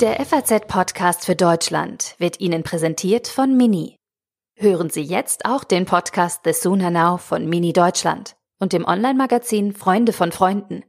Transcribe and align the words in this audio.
Der 0.00 0.22
FAZ-Podcast 0.26 1.24
für 1.24 1.36
Deutschland 1.36 2.16
wird 2.18 2.38
Ihnen 2.38 2.62
präsentiert 2.62 3.28
von 3.28 3.56
Mini. 3.56 3.96
Hören 4.54 4.90
Sie 4.90 5.00
jetzt 5.00 5.46
auch 5.46 5.64
den 5.64 5.86
Podcast 5.86 6.42
The 6.44 6.52
Sooner 6.52 6.90
Now 6.90 7.16
von 7.16 7.48
Mini 7.48 7.72
Deutschland 7.72 8.36
und 8.60 8.74
dem 8.74 8.84
Online-Magazin 8.84 9.72
Freunde 9.72 10.12
von 10.12 10.32
Freunden. 10.32 10.84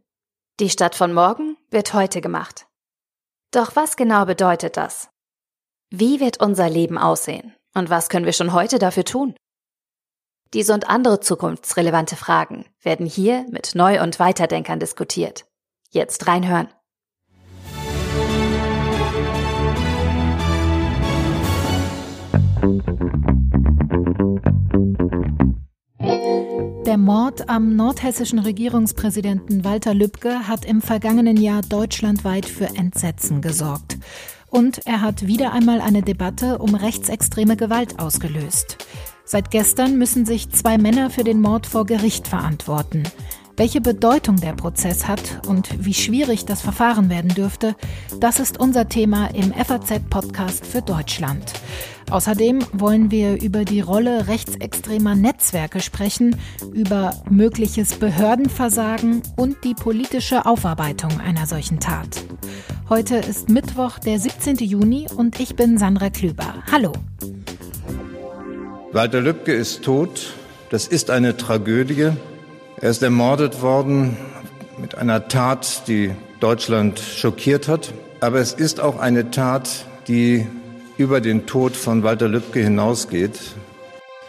Die 0.60 0.70
Stadt 0.70 0.94
von 0.94 1.14
morgen 1.14 1.56
wird 1.72 1.94
heute 1.94 2.20
gemacht. 2.20 2.68
Doch 3.52 3.78
was 3.78 3.96
genau 3.96 4.26
bedeutet 4.26 4.76
das? 4.76 5.10
Wie 5.90 6.20
wird 6.20 6.42
unser 6.42 6.70
Leben 6.70 6.98
aussehen? 6.98 7.56
Und 7.74 7.90
was 7.90 8.10
können 8.10 8.26
wir 8.26 8.34
schon 8.34 8.52
heute 8.52 8.78
dafür 8.78 9.06
tun? 9.06 9.36
Diese 10.54 10.74
und 10.74 10.90
andere 10.90 11.22
zukunftsrelevante 11.22 12.18
Fragen 12.18 12.66
werden 12.82 13.06
hier 13.06 13.46
mit 13.52 13.74
Neu- 13.74 14.04
und 14.04 14.20
Weiterdenkern 14.20 14.82
diskutiert. 14.82 15.46
Jetzt 15.92 16.28
reinhören. 16.28 16.68
Der 26.86 26.98
Mord 26.98 27.48
am 27.48 27.78
nordhessischen 27.78 28.40
Regierungspräsidenten 28.40 29.64
Walter 29.64 29.94
Lübcke 29.94 30.50
hat 30.50 30.66
im 30.66 30.82
vergangenen 30.82 31.38
Jahr 31.38 31.62
deutschlandweit 31.62 32.46
für 32.46 32.66
Entsetzen 32.66 33.42
gesorgt. 33.42 33.98
Und 34.50 34.86
er 34.86 35.02
hat 35.02 35.28
wieder 35.28 35.54
einmal 35.54 35.80
eine 35.80 36.02
Debatte 36.02 36.58
um 36.58 36.76
rechtsextreme 36.76 37.56
Gewalt 37.56 38.00
ausgelöst. 38.00 38.86
Seit 39.24 39.50
gestern 39.50 39.98
müssen 39.98 40.26
sich 40.26 40.50
zwei 40.50 40.78
Männer 40.78 41.10
für 41.10 41.24
den 41.24 41.40
Mord 41.40 41.68
vor 41.68 41.86
Gericht 41.86 42.28
verantworten. 42.28 43.04
Welche 43.60 43.82
Bedeutung 43.82 44.36
der 44.36 44.54
Prozess 44.54 45.08
hat 45.08 45.48
und 45.48 45.84
wie 45.84 45.96
schwierig 45.96 46.46
das 46.46 46.62
Verfahren 46.62 47.10
werden 47.10 47.34
dürfte, 47.34 47.76
das 48.20 48.40
ist 48.40 48.60
unser 48.60 48.88
Thema 48.88 49.34
im 49.34 49.52
FAZ-Podcast 49.52 50.64
für 50.64 50.84
Deutschland. 50.84 51.54
Außerdem 52.12 52.60
wollen 52.72 53.10
wir 53.10 53.42
über 53.42 53.66
die 53.66 53.82
Rolle 53.82 54.28
rechtsextremer 54.28 55.16
Netzwerke 55.16 55.80
sprechen, 55.80 56.36
über 56.72 57.20
mögliches 57.32 57.96
Behördenversagen 57.96 59.24
und 59.38 59.64
die 59.64 59.74
politische 59.74 60.46
Aufarbeitung 60.46 61.20
einer 61.20 61.48
solchen 61.48 61.80
Tat. 61.80 62.24
Heute 62.90 63.16
ist 63.16 63.50
Mittwoch, 63.50 63.98
der 63.98 64.20
17. 64.20 64.58
Juni 64.58 65.08
und 65.16 65.40
ich 65.40 65.56
bin 65.56 65.80
Sandra 65.80 66.12
Klüber. 66.12 66.64
Hallo. 66.72 66.94
Walter 68.92 69.20
Lübcke 69.20 69.54
ist 69.54 69.82
tot. 69.82 70.36
Das 70.70 70.86
ist 70.86 71.10
eine 71.10 71.38
Tragödie. 71.38 72.12
Er 72.80 72.92
ist 72.92 73.02
ermordet 73.02 73.64
worden 73.64 74.18
mit 74.78 74.94
einer 74.96 75.28
Tat, 75.28 75.88
die 75.88 76.14
Deutschland 76.40 77.00
schockiert 77.00 77.68
hat. 77.68 77.92
Aber 78.20 78.40
es 78.40 78.54
ist 78.54 78.80
auch 78.80 79.00
eine 79.00 79.32
Tat, 79.32 79.86
die 80.08 80.48
über 80.96 81.20
den 81.20 81.48
Tod 81.48 81.76
von 81.76 82.04
Walter 82.04 82.28
Lübcke 82.28 82.60
hinausgeht. 82.60 83.40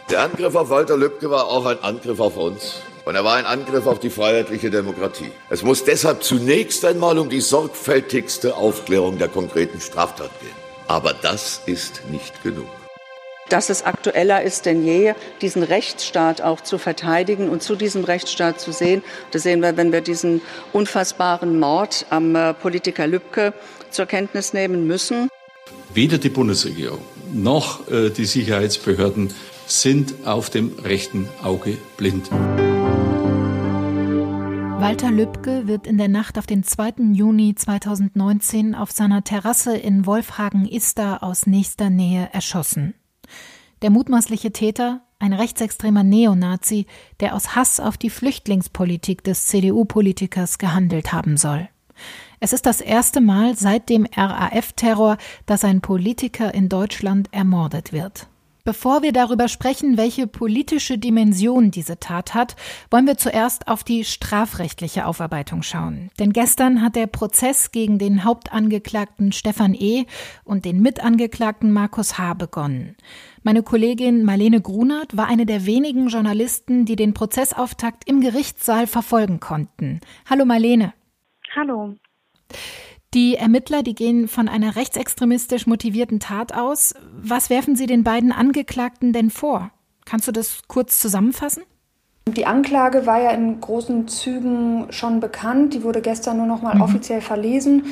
Der 0.09 0.23
Angriff 0.23 0.55
auf 0.55 0.71
Walter 0.71 0.97
Lübcke 0.97 1.29
war 1.29 1.45
auch 1.45 1.67
ein 1.67 1.77
Angriff 1.83 2.19
auf 2.19 2.37
uns. 2.37 2.81
Und 3.05 3.13
er 3.13 3.23
war 3.23 3.35
ein 3.35 3.45
Angriff 3.45 3.85
auf 3.85 3.99
die 3.99 4.09
freiheitliche 4.09 4.71
Demokratie. 4.71 5.31
Es 5.51 5.61
muss 5.61 5.83
deshalb 5.83 6.23
zunächst 6.23 6.83
einmal 6.85 7.19
um 7.19 7.29
die 7.29 7.41
sorgfältigste 7.41 8.55
Aufklärung 8.55 9.19
der 9.19 9.27
konkreten 9.27 9.79
Straftat 9.79 10.31
gehen. 10.39 10.55
Aber 10.87 11.13
das 11.13 11.61
ist 11.67 12.01
nicht 12.09 12.41
genug 12.41 12.78
dass 13.49 13.69
es 13.69 13.83
aktueller 13.83 14.41
ist 14.41 14.65
denn 14.65 14.85
je, 14.85 15.13
diesen 15.41 15.63
Rechtsstaat 15.63 16.41
auch 16.41 16.61
zu 16.61 16.77
verteidigen 16.77 17.49
und 17.49 17.63
zu 17.63 17.75
diesem 17.75 18.03
Rechtsstaat 18.03 18.59
zu 18.59 18.71
sehen. 18.71 19.03
Das 19.31 19.43
sehen 19.43 19.61
wir, 19.61 19.77
wenn 19.77 19.91
wir 19.91 20.01
diesen 20.01 20.41
unfassbaren 20.73 21.59
Mord 21.59 22.05
am 22.09 22.35
äh, 22.35 22.53
Politiker 22.53 23.07
Lübcke 23.07 23.53
zur 23.89 24.05
Kenntnis 24.05 24.53
nehmen 24.53 24.87
müssen. 24.87 25.29
Weder 25.93 26.17
die 26.17 26.29
Bundesregierung 26.29 26.99
noch 27.33 27.87
äh, 27.89 28.09
die 28.09 28.25
Sicherheitsbehörden 28.25 29.33
sind 29.67 30.13
auf 30.25 30.49
dem 30.49 30.73
rechten 30.83 31.27
Auge 31.43 31.77
blind. 31.97 32.29
Walter 34.79 35.11
Lübcke 35.11 35.67
wird 35.67 35.85
in 35.85 35.97
der 35.97 36.07
Nacht 36.07 36.37
auf 36.37 36.47
den 36.47 36.63
2. 36.63 36.93
Juni 37.11 37.53
2019 37.53 38.75
auf 38.75 38.91
seiner 38.91 39.23
Terrasse 39.23 39.75
in 39.75 40.05
Wolfhagen-Ister 40.05 41.21
aus 41.21 41.45
nächster 41.45 41.89
Nähe 41.89 42.29
erschossen. 42.31 42.93
Der 43.81 43.89
mutmaßliche 43.89 44.51
Täter, 44.51 45.01
ein 45.19 45.33
rechtsextremer 45.33 46.03
Neonazi, 46.03 46.85
der 47.19 47.35
aus 47.35 47.55
Hass 47.55 47.79
auf 47.79 47.97
die 47.97 48.09
Flüchtlingspolitik 48.09 49.23
des 49.23 49.47
CDU-Politikers 49.47 50.57
gehandelt 50.57 51.11
haben 51.11 51.37
soll. 51.37 51.67
Es 52.39 52.53
ist 52.53 52.65
das 52.65 52.79
erste 52.79 53.19
Mal 53.19 53.57
seit 53.57 53.89
dem 53.89 54.05
RAF-Terror, 54.05 55.17
dass 55.45 55.65
ein 55.65 55.81
Politiker 55.81 56.53
in 56.53 56.69
Deutschland 56.69 57.27
ermordet 57.31 57.91
wird. 57.91 58.28
Bevor 58.63 59.01
wir 59.01 59.13
darüber 59.13 59.47
sprechen, 59.47 59.97
welche 59.97 60.27
politische 60.27 60.97
Dimension 60.97 61.71
diese 61.71 61.99
Tat 61.99 62.33
hat, 62.33 62.55
wollen 62.91 63.07
wir 63.07 63.17
zuerst 63.17 63.67
auf 63.67 63.83
die 63.83 64.03
strafrechtliche 64.03 65.05
Aufarbeitung 65.05 65.63
schauen. 65.63 66.09
Denn 66.19 66.33
gestern 66.33 66.81
hat 66.81 66.95
der 66.95 67.07
Prozess 67.07 67.71
gegen 67.71 67.99
den 67.99 68.23
Hauptangeklagten 68.23 69.31
Stefan 69.31 69.73
E. 69.73 70.05
und 70.43 70.65
den 70.65 70.81
Mitangeklagten 70.81 71.71
Markus 71.71 72.17
H. 72.17 72.33
begonnen. 72.33 72.95
Meine 73.43 73.63
Kollegin 73.63 74.23
Marlene 74.23 74.61
Grunert 74.61 75.15
war 75.15 75.27
eine 75.27 75.45
der 75.45 75.65
wenigen 75.65 76.09
Journalisten, 76.09 76.85
die 76.85 76.95
den 76.95 77.13
Prozessauftakt 77.13 78.07
im 78.09 78.19
Gerichtssaal 78.19 78.85
verfolgen 78.85 79.39
konnten. 79.39 80.01
Hallo 80.29 80.45
Marlene. 80.45 80.93
Hallo. 81.55 81.95
Die 83.15 83.35
Ermittler, 83.35 83.81
die 83.81 83.95
gehen 83.95 84.27
von 84.27 84.47
einer 84.47 84.75
rechtsextremistisch 84.75 85.65
motivierten 85.65 86.19
Tat 86.19 86.53
aus. 86.53 86.93
Was 87.11 87.49
werfen 87.49 87.75
Sie 87.75 87.87
den 87.87 88.03
beiden 88.03 88.31
Angeklagten 88.31 89.13
denn 89.13 89.31
vor? 89.31 89.71
Kannst 90.05 90.27
du 90.27 90.31
das 90.31 90.61
kurz 90.67 90.99
zusammenfassen? 90.99 91.63
Die 92.27 92.45
Anklage 92.45 93.07
war 93.07 93.19
ja 93.19 93.31
in 93.31 93.59
großen 93.59 94.07
Zügen 94.07 94.85
schon 94.91 95.19
bekannt. 95.19 95.73
Die 95.73 95.83
wurde 95.83 96.01
gestern 96.01 96.37
nur 96.37 96.45
noch 96.45 96.61
mal 96.61 96.75
mhm. 96.75 96.81
offiziell 96.81 97.21
verlesen. 97.21 97.85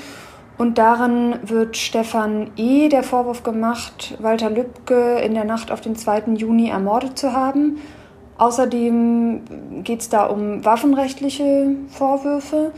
Und 0.59 0.77
darin 0.77 1.35
wird 1.43 1.77
Stefan 1.77 2.51
E. 2.55 2.89
der 2.89 3.03
Vorwurf 3.03 3.43
gemacht, 3.43 4.15
Walter 4.19 4.49
Lübcke 4.49 5.19
in 5.19 5.33
der 5.33 5.45
Nacht 5.45 5.71
auf 5.71 5.81
den 5.81 5.95
2. 5.95 6.33
Juni 6.35 6.69
ermordet 6.69 7.17
zu 7.17 7.33
haben. 7.33 7.77
Außerdem 8.37 9.83
geht 9.83 10.01
es 10.01 10.09
da 10.09 10.25
um 10.25 10.63
waffenrechtliche 10.63 11.75
Vorwürfe. 11.89 12.71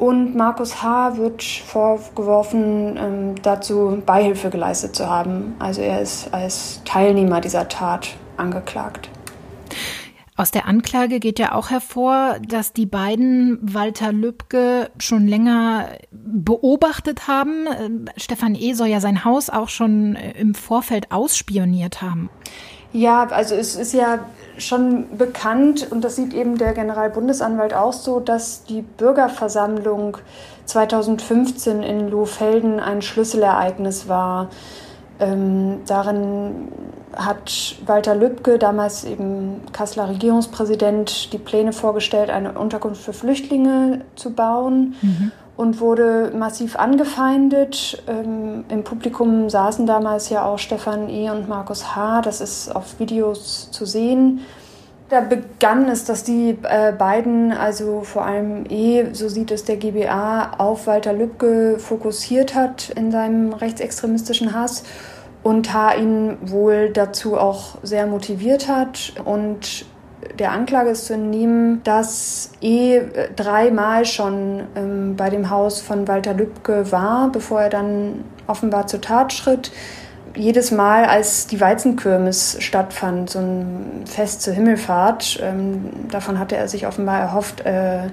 Und 0.00 0.34
Markus 0.34 0.82
H. 0.82 1.18
wird 1.18 1.42
vorgeworfen, 1.42 2.96
ähm, 2.96 3.34
dazu 3.42 4.02
Beihilfe 4.06 4.48
geleistet 4.48 4.96
zu 4.96 5.10
haben. 5.10 5.54
Also 5.58 5.82
er 5.82 6.00
ist 6.00 6.32
als 6.32 6.80
Teilnehmer 6.86 7.42
dieser 7.42 7.68
Tat 7.68 8.16
angeklagt. 8.38 9.10
Aus 10.36 10.50
der 10.50 10.66
Anklage 10.66 11.20
geht 11.20 11.38
ja 11.38 11.52
auch 11.52 11.68
hervor, 11.68 12.38
dass 12.48 12.72
die 12.72 12.86
beiden 12.86 13.58
Walter 13.60 14.10
Lübcke 14.10 14.90
schon 14.96 15.28
länger 15.28 15.90
beobachtet 16.10 17.28
haben. 17.28 17.66
Ähm, 17.78 18.06
Stefan 18.16 18.54
E. 18.54 18.72
soll 18.72 18.88
ja 18.88 19.00
sein 19.00 19.26
Haus 19.26 19.50
auch 19.50 19.68
schon 19.68 20.16
äh, 20.16 20.32
im 20.40 20.54
Vorfeld 20.54 21.12
ausspioniert 21.12 22.00
haben. 22.00 22.30
Ja, 22.92 23.26
also 23.30 23.54
es 23.54 23.76
ist 23.76 23.92
ja 23.92 24.18
schon 24.58 25.16
bekannt 25.16 25.90
und 25.90 26.02
das 26.02 26.16
sieht 26.16 26.34
eben 26.34 26.58
der 26.58 26.72
Generalbundesanwalt 26.72 27.72
auch 27.72 27.92
so, 27.92 28.20
dass 28.20 28.64
die 28.64 28.82
Bürgerversammlung 28.82 30.18
2015 30.66 31.82
in 31.82 32.10
Lohfelden 32.10 32.80
ein 32.80 33.02
Schlüsselereignis 33.02 34.08
war. 34.08 34.48
Ähm, 35.20 35.80
darin 35.86 36.68
hat 37.14 37.76
Walter 37.86 38.14
Lübcke, 38.14 38.58
damals 38.58 39.04
eben 39.04 39.60
Kasseler 39.72 40.08
Regierungspräsident, 40.08 41.32
die 41.32 41.38
Pläne 41.38 41.72
vorgestellt, 41.72 42.30
eine 42.30 42.52
Unterkunft 42.52 43.02
für 43.02 43.12
Flüchtlinge 43.12 44.02
zu 44.16 44.32
bauen 44.32 44.94
mhm. 45.02 45.32
Und 45.60 45.78
wurde 45.78 46.32
massiv 46.34 46.76
angefeindet. 46.76 48.02
Ähm, 48.08 48.64
Im 48.70 48.82
Publikum 48.82 49.50
saßen 49.50 49.84
damals 49.86 50.30
ja 50.30 50.42
auch 50.46 50.58
Stefan 50.58 51.10
E. 51.10 51.28
und 51.28 51.50
Markus 51.50 51.94
H., 51.94 52.22
das 52.22 52.40
ist 52.40 52.74
auf 52.74 52.98
Videos 52.98 53.70
zu 53.70 53.84
sehen. 53.84 54.40
Da 55.10 55.20
begann 55.20 55.86
es, 55.90 56.06
dass 56.06 56.24
die 56.24 56.56
äh, 56.62 56.92
beiden, 56.92 57.52
also 57.52 58.00
vor 58.04 58.24
allem 58.24 58.64
E, 58.70 59.12
so 59.12 59.28
sieht 59.28 59.50
es 59.50 59.64
der 59.64 59.76
GBA, 59.76 60.52
auf 60.56 60.86
Walter 60.86 61.12
Lübcke 61.12 61.78
fokussiert 61.78 62.54
hat 62.54 62.88
in 62.96 63.12
seinem 63.12 63.52
rechtsextremistischen 63.52 64.54
Hass 64.54 64.84
und 65.42 65.74
H. 65.74 65.96
ihn 65.96 66.38
wohl 66.40 66.88
dazu 66.88 67.36
auch 67.36 67.76
sehr 67.82 68.06
motiviert 68.06 68.66
hat. 68.66 69.12
Und 69.26 69.84
der 70.38 70.52
Anklage 70.52 70.90
ist 70.90 71.06
zu 71.06 71.14
entnehmen, 71.14 71.82
dass 71.84 72.52
E 72.60 73.00
dreimal 73.36 74.04
schon 74.04 74.62
ähm, 74.76 75.16
bei 75.16 75.30
dem 75.30 75.50
Haus 75.50 75.80
von 75.80 76.08
Walter 76.08 76.34
Lübcke 76.34 76.92
war, 76.92 77.30
bevor 77.30 77.62
er 77.62 77.70
dann 77.70 78.24
offenbar 78.46 78.86
zur 78.86 79.00
Tat 79.00 79.32
schritt. 79.32 79.72
Jedes 80.34 80.70
Mal, 80.70 81.06
als 81.06 81.46
die 81.46 81.60
Weizenkirmes 81.60 82.56
stattfand, 82.60 83.30
so 83.30 83.40
ein 83.40 84.04
Fest 84.04 84.42
zur 84.42 84.54
Himmelfahrt, 84.54 85.40
ähm, 85.42 85.90
davon 86.10 86.38
hatte 86.38 86.56
er 86.56 86.68
sich 86.68 86.86
offenbar 86.86 87.18
erhofft, 87.18 87.62
äh, 87.66 88.08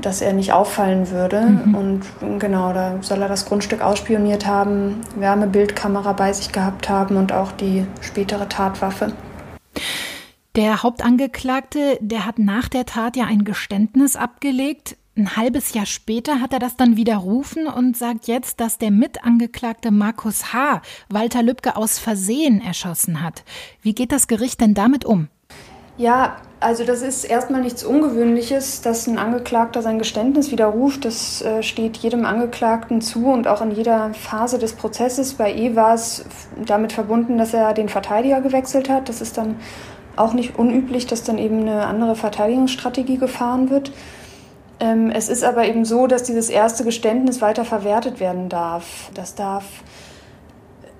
dass 0.00 0.20
er 0.20 0.32
nicht 0.32 0.52
auffallen 0.52 1.10
würde. 1.10 1.40
Mhm. 1.40 1.74
Und 1.74 2.38
genau, 2.38 2.72
da 2.72 2.96
soll 3.00 3.22
er 3.22 3.28
das 3.28 3.46
Grundstück 3.46 3.80
ausspioniert 3.82 4.46
haben, 4.46 5.00
Wärmebildkamera 5.16 6.12
bei 6.12 6.32
sich 6.32 6.52
gehabt 6.52 6.88
haben 6.88 7.16
und 7.16 7.32
auch 7.32 7.52
die 7.52 7.86
spätere 8.00 8.48
Tatwaffe. 8.48 9.12
Der 10.56 10.82
Hauptangeklagte, 10.82 11.98
der 12.00 12.26
hat 12.26 12.40
nach 12.40 12.68
der 12.68 12.84
Tat 12.84 13.16
ja 13.16 13.24
ein 13.24 13.44
Geständnis 13.44 14.16
abgelegt. 14.16 14.96
Ein 15.16 15.36
halbes 15.36 15.74
Jahr 15.74 15.86
später 15.86 16.40
hat 16.40 16.52
er 16.52 16.58
das 16.58 16.76
dann 16.76 16.96
widerrufen 16.96 17.68
und 17.68 17.96
sagt 17.96 18.26
jetzt, 18.26 18.58
dass 18.58 18.76
der 18.76 18.90
Mitangeklagte 18.90 19.92
Markus 19.92 20.52
H. 20.52 20.82
Walter 21.08 21.44
Lübcke 21.44 21.76
aus 21.76 22.00
Versehen 22.00 22.60
erschossen 22.60 23.22
hat. 23.22 23.44
Wie 23.82 23.94
geht 23.94 24.10
das 24.10 24.26
Gericht 24.26 24.60
denn 24.60 24.74
damit 24.74 25.04
um? 25.04 25.28
Ja, 25.98 26.38
also 26.58 26.84
das 26.84 27.02
ist 27.02 27.24
erstmal 27.24 27.60
nichts 27.60 27.84
Ungewöhnliches, 27.84 28.80
dass 28.80 29.06
ein 29.06 29.18
Angeklagter 29.18 29.82
sein 29.82 29.98
Geständnis 29.98 30.50
widerruft. 30.50 31.04
Das 31.04 31.42
äh, 31.42 31.62
steht 31.62 31.98
jedem 31.98 32.24
Angeklagten 32.24 33.00
zu 33.00 33.26
und 33.26 33.46
auch 33.46 33.60
in 33.60 33.70
jeder 33.70 34.14
Phase 34.14 34.58
des 34.58 34.72
Prozesses. 34.72 35.34
Bei 35.34 35.54
E 35.54 35.76
war 35.76 35.94
es 35.94 36.24
damit 36.64 36.92
verbunden, 36.92 37.38
dass 37.38 37.54
er 37.54 37.72
den 37.74 37.88
Verteidiger 37.88 38.40
gewechselt 38.40 38.88
hat. 38.88 39.08
Das 39.08 39.20
ist 39.20 39.36
dann 39.36 39.56
auch 40.20 40.32
nicht 40.32 40.58
unüblich, 40.58 41.06
dass 41.06 41.22
dann 41.22 41.38
eben 41.38 41.60
eine 41.62 41.86
andere 41.86 42.14
Verteidigungsstrategie 42.14 43.18
gefahren 43.18 43.70
wird. 43.70 43.92
Ähm, 44.78 45.10
es 45.10 45.28
ist 45.28 45.44
aber 45.44 45.66
eben 45.66 45.84
so, 45.84 46.06
dass 46.06 46.22
dieses 46.22 46.48
erste 46.48 46.84
Geständnis 46.84 47.42
weiter 47.42 47.64
verwertet 47.64 48.20
werden 48.20 48.48
darf. 48.48 49.10
Das 49.14 49.34
darf 49.34 49.64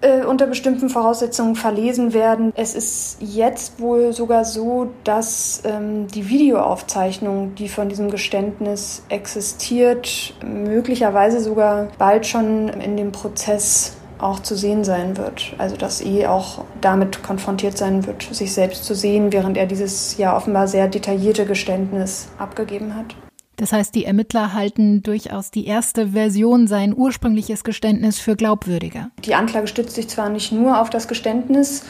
äh, 0.03 0.25
unter 0.25 0.47
bestimmten 0.47 0.89
Voraussetzungen 0.89 1.57
verlesen 1.57 2.13
werden. 2.13 2.53
Es 2.57 2.75
ist 2.75 3.19
jetzt 3.21 3.81
wohl 3.81 4.13
sogar 4.13 4.45
so, 4.45 4.89
dass 5.05 5.63
ähm, 5.65 6.09
die 6.09 6.29
Videoaufzeichnung, 6.29 7.55
die 7.55 7.69
von 7.69 7.89
diesem 7.89 8.11
Geständnis 8.11 9.03
existiert, 9.09 10.35
möglicherweise 10.43 11.41
sogar 11.41 11.89
bald 11.99 12.27
schon 12.27 12.69
in 12.69 12.97
dem 12.97 13.13
Prozess 13.13 13.97
auch 14.23 14.41
zu 14.41 14.57
sehen 14.57 14.85
sein 14.85 15.17
wird. 15.17 15.55
Also 15.59 15.77
dass 15.77 16.01
E 16.01 16.27
auch 16.27 16.65
damit 16.81 17.23
konfrontiert 17.23 17.79
sein 17.79 18.07
wird, 18.07 18.23
sich 18.23 18.53
selbst 18.53 18.85
zu 18.85 18.95
sehen, 18.95 19.33
während 19.33 19.57
er 19.57 19.67
dieses 19.67 20.17
ja 20.17 20.37
offenbar 20.37 20.69
sehr 20.69 20.89
detaillierte 20.89 21.47
Geständnis 21.47 22.29
abgegeben 22.39 22.95
hat. 22.95 23.15
Das 23.57 23.73
heißt, 23.73 23.95
die 23.95 24.07
Ermittler 24.07 24.55
halten 24.55 25.03
durchaus 25.03 25.51
die 25.51 25.67
erste 25.67 26.09
Version, 26.09 26.67
sein 26.67 26.97
ursprüngliches 26.97 27.63
Geständnis, 27.63 28.19
für 28.19 28.35
glaubwürdiger. 28.35 29.11
Die 29.23 29.35
Anklage 29.35 29.67
stützt 29.67 29.95
sich 29.95 30.09
zwar 30.09 30.31
nicht 30.31 30.51
nur 30.51 30.81
auf 30.81 30.89
das 30.89 31.09
Geständnis, 31.09 31.85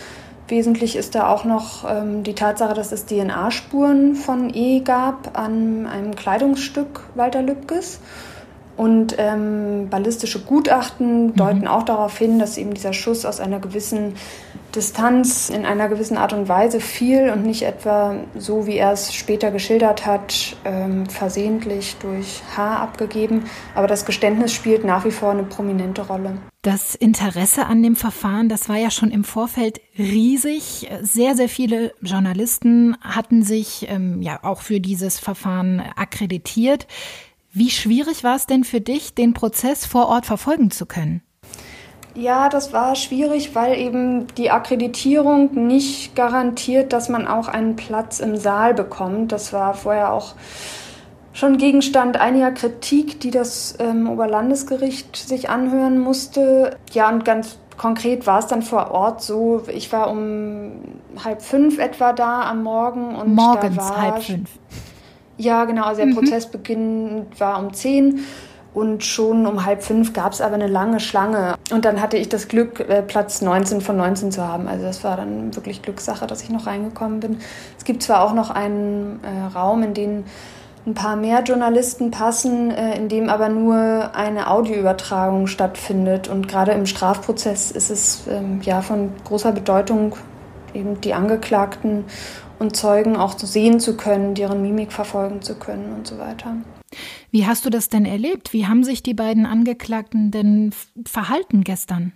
wesentlich 0.50 0.96
ist 0.96 1.14
da 1.14 1.28
auch 1.28 1.44
noch 1.44 1.88
ähm, 1.88 2.22
die 2.24 2.34
Tatsache, 2.34 2.74
dass 2.74 2.92
es 2.92 3.06
DNA-Spuren 3.06 4.16
von 4.16 4.52
E 4.52 4.80
gab 4.80 5.38
an 5.38 5.86
einem 5.86 6.14
Kleidungsstück 6.14 7.04
Walter 7.14 7.42
Lübkes. 7.42 8.00
Und 8.76 9.16
ähm, 9.18 9.88
ballistische 9.90 10.40
Gutachten 10.40 11.26
mhm. 11.26 11.36
deuten 11.36 11.68
auch 11.68 11.82
darauf 11.82 12.16
hin, 12.16 12.38
dass 12.38 12.56
eben 12.56 12.72
dieser 12.74 12.92
Schuss 12.92 13.24
aus 13.24 13.40
einer 13.40 13.60
gewissen 13.60 14.14
Distanz 14.74 15.50
in 15.50 15.66
einer 15.66 15.88
gewissen 15.88 16.16
Art 16.16 16.32
und 16.32 16.48
Weise 16.48 16.80
fiel 16.80 17.30
und 17.30 17.44
nicht 17.44 17.62
etwa 17.62 18.16
so, 18.36 18.66
wie 18.66 18.76
er 18.76 18.92
es 18.92 19.12
später 19.12 19.50
geschildert 19.50 20.06
hat, 20.06 20.56
ähm, 20.64 21.06
versehentlich 21.06 21.96
durch 22.00 22.42
Haar 22.56 22.80
abgegeben. 22.80 23.44
Aber 23.74 23.86
das 23.86 24.06
Geständnis 24.06 24.52
spielt 24.52 24.84
nach 24.84 25.04
wie 25.04 25.10
vor 25.10 25.32
eine 25.32 25.42
prominente 25.42 26.06
Rolle. 26.06 26.34
Das 26.62 26.94
Interesse 26.94 27.66
an 27.66 27.82
dem 27.82 27.96
Verfahren, 27.96 28.48
das 28.48 28.68
war 28.68 28.76
ja 28.76 28.90
schon 28.90 29.10
im 29.10 29.24
Vorfeld 29.24 29.80
riesig. 29.98 30.90
Sehr, 31.00 31.34
sehr 31.34 31.48
viele 31.48 31.92
Journalisten 32.02 32.96
hatten 33.00 33.42
sich 33.42 33.86
ähm, 33.88 34.20
ja 34.20 34.40
auch 34.42 34.60
für 34.60 34.78
dieses 34.78 35.18
Verfahren 35.18 35.82
akkreditiert. 35.96 36.86
Wie 37.52 37.70
schwierig 37.70 38.22
war 38.22 38.36
es 38.36 38.46
denn 38.46 38.64
für 38.64 38.80
dich, 38.80 39.14
den 39.14 39.34
Prozess 39.34 39.84
vor 39.84 40.08
Ort 40.08 40.26
verfolgen 40.26 40.70
zu 40.70 40.86
können? 40.86 41.22
Ja, 42.14 42.48
das 42.48 42.72
war 42.72 42.96
schwierig, 42.96 43.54
weil 43.54 43.78
eben 43.78 44.26
die 44.36 44.50
Akkreditierung 44.50 45.66
nicht 45.66 46.14
garantiert, 46.16 46.92
dass 46.92 47.08
man 47.08 47.26
auch 47.26 47.48
einen 47.48 47.76
Platz 47.76 48.20
im 48.20 48.36
Saal 48.36 48.74
bekommt. 48.74 49.32
Das 49.32 49.52
war 49.52 49.74
vorher 49.74 50.12
auch 50.12 50.34
schon 51.32 51.58
Gegenstand 51.58 52.20
einiger 52.20 52.50
Kritik, 52.50 53.20
die 53.20 53.30
das 53.30 53.76
ähm, 53.78 54.08
Oberlandesgericht 54.08 55.16
sich 55.16 55.48
anhören 55.48 55.98
musste. 55.98 56.76
Ja, 56.92 57.08
und 57.08 57.24
ganz 57.24 57.58
konkret 57.76 58.26
war 58.26 58.40
es 58.40 58.46
dann 58.46 58.62
vor 58.62 58.90
Ort 58.90 59.22
so, 59.22 59.62
ich 59.68 59.92
war 59.92 60.10
um 60.10 60.72
halb 61.24 61.42
fünf 61.42 61.78
etwa 61.78 62.12
da 62.12 62.42
am 62.42 62.62
Morgen 62.62 63.14
und 63.14 63.34
Morgens 63.34 63.76
da 63.76 63.82
war, 63.82 64.02
halb 64.02 64.22
fünf. 64.22 64.50
Ja, 65.40 65.64
genau. 65.64 65.84
Also 65.84 66.02
der 66.02 66.06
mhm. 66.06 66.16
Prozessbeginn 66.16 67.26
war 67.38 67.58
um 67.58 67.72
zehn 67.72 68.20
und 68.74 69.02
schon 69.04 69.46
um 69.46 69.64
halb 69.64 69.82
fünf 69.82 70.12
gab 70.12 70.32
es 70.32 70.42
aber 70.42 70.54
eine 70.54 70.66
lange 70.66 71.00
Schlange. 71.00 71.56
Und 71.72 71.86
dann 71.86 72.00
hatte 72.02 72.18
ich 72.18 72.28
das 72.28 72.46
Glück, 72.46 72.78
äh, 72.80 73.02
Platz 73.02 73.40
19 73.40 73.80
von 73.80 73.96
19 73.96 74.32
zu 74.32 74.46
haben. 74.46 74.68
Also 74.68 74.84
das 74.84 75.02
war 75.02 75.16
dann 75.16 75.56
wirklich 75.56 75.80
Glückssache, 75.80 76.26
dass 76.26 76.42
ich 76.42 76.50
noch 76.50 76.66
reingekommen 76.66 77.20
bin. 77.20 77.38
Es 77.78 77.84
gibt 77.84 78.02
zwar 78.02 78.22
auch 78.22 78.34
noch 78.34 78.50
einen 78.50 79.20
äh, 79.24 79.56
Raum, 79.56 79.82
in 79.82 79.94
den 79.94 80.24
ein 80.86 80.94
paar 80.94 81.16
mehr 81.16 81.42
Journalisten 81.42 82.10
passen, 82.10 82.70
äh, 82.70 82.96
in 82.96 83.08
dem 83.08 83.30
aber 83.30 83.48
nur 83.48 84.14
eine 84.14 84.50
Audioübertragung 84.50 85.46
stattfindet. 85.46 86.28
Und 86.28 86.48
gerade 86.48 86.72
im 86.72 86.84
Strafprozess 86.84 87.70
ist 87.70 87.90
es 87.90 88.26
ähm, 88.28 88.60
ja 88.62 88.82
von 88.82 89.12
großer 89.24 89.52
Bedeutung, 89.52 90.16
eben 90.74 91.00
die 91.00 91.14
Angeklagten 91.14 92.04
und 92.60 92.76
Zeugen 92.76 93.16
auch 93.16 93.36
sehen 93.38 93.80
zu 93.80 93.96
können, 93.96 94.34
deren 94.36 94.62
Mimik 94.62 94.92
verfolgen 94.92 95.42
zu 95.42 95.56
können 95.56 95.92
und 95.92 96.06
so 96.06 96.18
weiter. 96.18 96.56
Wie 97.30 97.46
hast 97.46 97.64
du 97.64 97.70
das 97.70 97.88
denn 97.88 98.04
erlebt? 98.04 98.52
Wie 98.52 98.66
haben 98.66 98.84
sich 98.84 99.02
die 99.02 99.14
beiden 99.14 99.46
Angeklagten 99.46 100.30
denn 100.30 100.72
verhalten 101.06 101.64
gestern? 101.64 102.12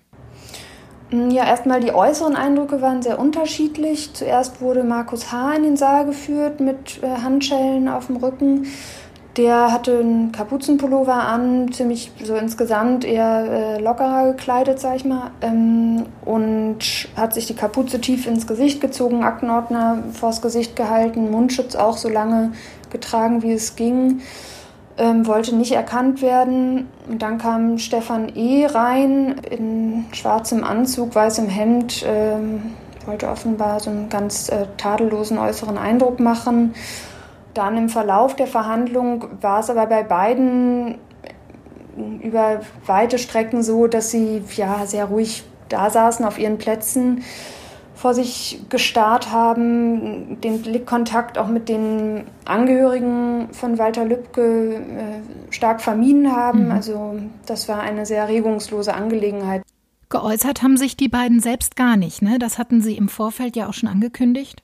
Mm, 1.11 1.31
ja, 1.31 1.45
erstmal 1.45 1.81
die 1.81 1.95
äußeren 1.95 2.37
Eindrücke 2.37 2.83
waren 2.83 3.03
sehr 3.03 3.19
unterschiedlich. 3.19 4.13
Zuerst 4.13 4.61
wurde 4.61 4.85
Markus 4.85 5.33
H. 5.33 5.55
in 5.55 5.63
den 5.63 5.77
Saal 5.77 6.07
geführt 6.07 6.61
mit 6.61 7.03
äh, 7.03 7.23
Handschellen 7.23 7.89
auf 7.89 8.07
dem 8.07 8.17
Rücken. 8.17 8.67
Der 9.37 9.73
hatte 9.73 9.99
einen 9.99 10.31
Kapuzenpullover 10.31 11.15
an, 11.15 11.73
ziemlich 11.73 12.13
so 12.23 12.37
insgesamt 12.37 13.05
eher 13.05 13.79
äh, 13.79 13.81
lockerer 13.81 14.33
gekleidet, 14.33 14.79
sag 14.79 14.95
ich 14.95 15.05
mal, 15.05 15.33
ähm, 15.41 16.07
und 16.25 17.09
hat 17.17 17.35
sich 17.35 17.47
die 17.47 17.55
Kapuze 17.55 18.01
tief 18.01 18.29
ins 18.29 18.47
Gesicht 18.47 18.81
gezogen, 18.81 19.25
Aktenordner 19.25 20.05
vors 20.13 20.41
Gesicht 20.41 20.77
gehalten, 20.77 21.33
Mundschutz 21.33 21.75
auch 21.75 21.97
so 21.97 22.09
lange 22.09 22.53
getragen, 22.91 23.43
wie 23.43 23.53
es 23.53 23.75
ging, 23.75 24.21
ähm, 24.99 25.27
wollte 25.27 25.57
nicht 25.57 25.73
erkannt 25.73 26.23
werden. 26.23 26.87
Und 27.09 27.21
dann 27.21 27.39
kam 27.39 27.79
Stefan 27.79 28.31
E. 28.37 28.67
rein 28.67 29.41
in 29.51 30.05
schwarzem 30.13 30.63
Anzug, 30.63 31.13
weißem 31.13 31.49
Hemd, 31.49 32.05
ähm, 32.07 32.75
wollte 33.05 33.29
offenbar 33.29 33.81
so 33.81 33.91
einen 33.91 34.09
ganz 34.09 34.49
äh, 34.49 34.67
tadellosen 34.77 35.39
äußeren 35.39 35.77
Eindruck 35.77 36.21
machen 36.21 36.73
dann 37.55 37.77
im 37.77 37.89
Verlauf 37.89 38.37
der 38.37 38.47
Verhandlung 38.47 39.27
war 39.41 39.61
es 39.61 39.71
aber 39.71 39.87
bei 39.87 40.03
beiden 40.03 40.97
über 42.23 42.61
weite 42.87 43.19
Strecken 43.19 43.63
so, 43.63 43.87
dass 43.87 44.11
sie 44.11 44.43
ja 44.57 44.87
sehr 44.87 45.07
ruhig 45.07 45.45
da 45.69 45.91
saßen 45.91 46.25
auf 46.25 46.39
ihren 46.39 46.59
Plätzen, 46.59 47.23
vor 47.95 48.13
sich 48.13 48.61
gestarrt 48.69 49.33
haben, 49.33 50.41
den 50.41 50.63
Blickkontakt 50.63 51.39
auch 51.39 51.47
mit 51.47 51.69
den 51.69 52.25
Angehörigen 52.45 53.49
von 53.53 53.79
Walter 53.79 54.05
Lübcke 54.05 54.75
äh, 54.75 55.53
stark 55.53 55.81
vermieden 55.81 56.35
haben. 56.35 56.67
Mhm. 56.67 56.71
Also 56.73 57.19
das 57.47 57.69
war 57.69 57.81
eine 57.81 58.05
sehr 58.05 58.29
regungslose 58.29 58.93
Angelegenheit. 58.93 59.63
Geäußert 60.11 60.63
haben 60.63 60.77
sich 60.77 60.97
die 60.97 61.09
beiden 61.09 61.41
selbst 61.41 61.77
gar 61.77 61.97
nicht, 61.97 62.21
ne? 62.21 62.39
Das 62.39 62.59
hatten 62.59 62.83
sie 62.83 62.97
im 62.97 63.09
Vorfeld 63.09 63.57
ja 63.57 63.69
auch 63.69 63.75
schon 63.75 63.89
angekündigt. 63.89 64.64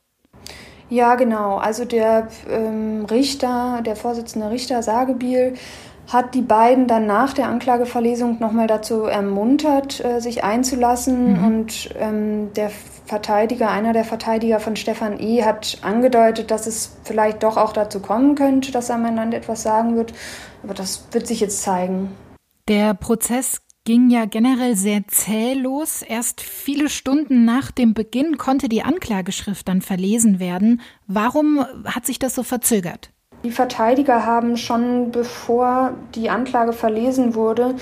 Ja, 0.91 1.15
genau. 1.15 1.57
Also 1.57 1.85
der 1.85 2.29
ähm, 2.49 3.07
Richter, 3.11 3.81
der 3.87 3.97
Vorsitzende 3.97 4.51
Richter 4.51 4.83
Sagebiel, 4.83 5.55
hat 6.09 6.35
die 6.35 6.43
beiden 6.43 6.89
dann 6.89 7.07
nach 7.07 7.33
der 7.33 7.47
Anklageverlesung 7.47 8.39
nochmal 8.41 8.67
dazu 8.67 9.05
ermuntert, 9.05 10.05
äh, 10.05 10.21
sich 10.21 10.43
einzulassen. 10.43 11.35
Mhm. 11.35 11.45
Und 11.45 11.91
ähm, 11.99 12.53
der 12.55 12.71
Verteidiger, 13.07 13.71
einer 13.71 13.93
der 13.93 14.05
Verteidiger 14.05 14.59
von 14.59 14.75
Stefan 14.75 15.21
E., 15.21 15.45
hat 15.45 15.79
angedeutet, 15.83 16.51
dass 16.51 16.67
es 16.67 16.97
vielleicht 17.05 17.45
doch 17.45 17.57
auch 17.57 17.73
dazu 17.73 18.01
kommen 18.01 18.35
könnte, 18.35 18.73
dass 18.73 18.89
sein 18.89 19.03
Mandant 19.03 19.35
etwas 19.35 19.63
sagen 19.63 19.97
wird. 19.97 20.13
Aber 20.65 20.75
das 20.75 21.07
wird 21.13 21.29
sich 21.29 21.41
jetzt 21.41 21.63
zeigen. 21.63 22.11
Der 22.69 22.95
Prozess 22.95 23.61
ging 23.85 24.11
ja 24.11 24.25
generell 24.27 24.77
sehr 24.77 25.07
zäh 25.09 25.55
los. 25.55 26.03
Erst 26.03 26.41
viele 26.41 26.89
Stunden 26.89 27.45
nach 27.45 27.71
dem 27.71 27.95
Beginn 27.95 28.39
konnte 28.39 28.69
die 28.69 28.83
Anklageschrift 28.83 29.67
dann 29.69 29.83
verlesen 29.83 30.39
werden. 30.39 30.81
Warum 31.07 31.65
hat 31.85 32.07
sich 32.07 32.19
das 32.19 32.35
so 32.35 32.43
verzögert? 32.43 33.11
Die 33.43 33.51
Verteidiger 33.51 34.27
haben 34.27 34.57
schon 34.57 35.13
bevor 35.13 35.95
die 36.15 36.29
Anklage 36.29 36.75
verlesen 36.75 37.35
wurde, 37.35 37.75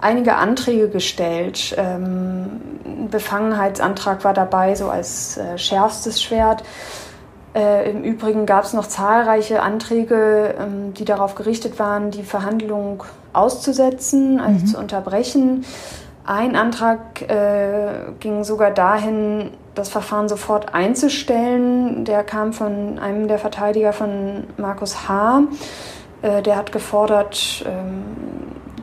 einige 0.00 0.36
Anträge 0.36 0.88
gestellt. 0.88 1.74
Ähm, 1.76 2.60
ein 2.84 3.08
Befangenheitsantrag 3.10 4.22
war 4.22 4.34
dabei, 4.34 4.76
so 4.76 4.88
als 4.88 5.36
äh, 5.36 5.58
schärfstes 5.58 6.22
Schwert. 6.22 6.62
Äh, 7.54 7.90
Im 7.90 8.04
Übrigen 8.04 8.46
gab 8.46 8.64
es 8.64 8.72
noch 8.72 8.86
zahlreiche 8.86 9.62
Anträge, 9.62 10.54
ähm, 10.58 10.94
die 10.94 11.04
darauf 11.04 11.34
gerichtet 11.34 11.78
waren, 11.78 12.10
die 12.10 12.22
Verhandlung 12.22 13.02
auszusetzen, 13.32 14.40
also 14.40 14.60
mhm. 14.60 14.66
zu 14.66 14.78
unterbrechen. 14.78 15.64
Ein 16.24 16.54
Antrag 16.54 17.22
äh, 17.22 18.12
ging 18.20 18.44
sogar 18.44 18.70
dahin, 18.70 19.50
das 19.74 19.88
Verfahren 19.88 20.28
sofort 20.28 20.74
einzustellen. 20.74 22.04
Der 22.04 22.22
kam 22.22 22.52
von 22.52 22.98
einem 23.00 23.26
der 23.26 23.38
Verteidiger 23.38 23.92
von 23.92 24.44
Markus 24.56 25.08
H. 25.08 25.42
Äh, 26.22 26.42
der 26.42 26.56
hat 26.56 26.70
gefordert, 26.70 27.64
ähm, 27.66 28.04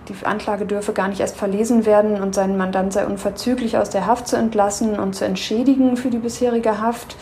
die 0.10 0.26
Anklage 0.26 0.66
dürfe 0.66 0.94
gar 0.94 1.08
nicht 1.08 1.20
erst 1.20 1.38
verlesen 1.38 1.86
werden 1.86 2.22
und 2.22 2.34
sein 2.34 2.58
Mandant 2.58 2.94
sei 2.94 3.06
unverzüglich 3.06 3.78
aus 3.78 3.90
der 3.90 4.08
Haft 4.08 4.28
zu 4.28 4.36
entlassen 4.36 5.00
und 5.00 5.16
zu 5.16 5.26
entschädigen 5.26 5.98
für 5.98 6.10
die 6.10 6.18
bisherige 6.18 6.82
Haft. 6.82 7.16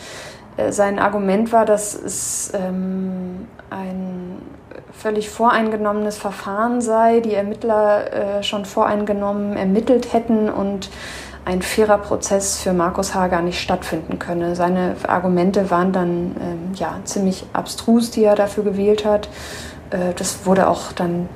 Äh, 0.56 0.72
sein 0.72 0.98
Argument 0.98 1.52
war, 1.52 1.64
dass 1.64 1.94
es 1.94 2.52
ähm, 2.54 3.46
ein 3.70 4.38
völlig 4.92 5.28
voreingenommenes 5.30 6.16
Verfahren 6.16 6.80
sei, 6.80 7.20
die 7.20 7.34
Ermittler 7.34 8.38
äh, 8.38 8.42
schon 8.42 8.64
voreingenommen 8.64 9.56
ermittelt 9.56 10.12
hätten 10.12 10.48
und 10.48 10.90
ein 11.44 11.62
fairer 11.62 11.98
Prozess 11.98 12.60
für 12.60 12.72
Markus 12.72 13.14
H. 13.14 13.28
gar 13.28 13.42
nicht 13.42 13.60
stattfinden 13.60 14.18
könne. 14.18 14.56
Seine 14.56 14.96
Argumente 15.06 15.70
waren 15.70 15.92
dann 15.92 16.36
ähm, 16.40 16.72
ja, 16.74 16.98
ziemlich 17.04 17.44
abstrus, 17.52 18.10
die 18.10 18.24
er 18.24 18.34
dafür 18.34 18.64
gewählt 18.64 19.04
hat. 19.04 19.28
Äh, 19.90 20.12
das 20.16 20.44
wurde 20.44 20.68
auch 20.68 20.92
dann 20.92 21.28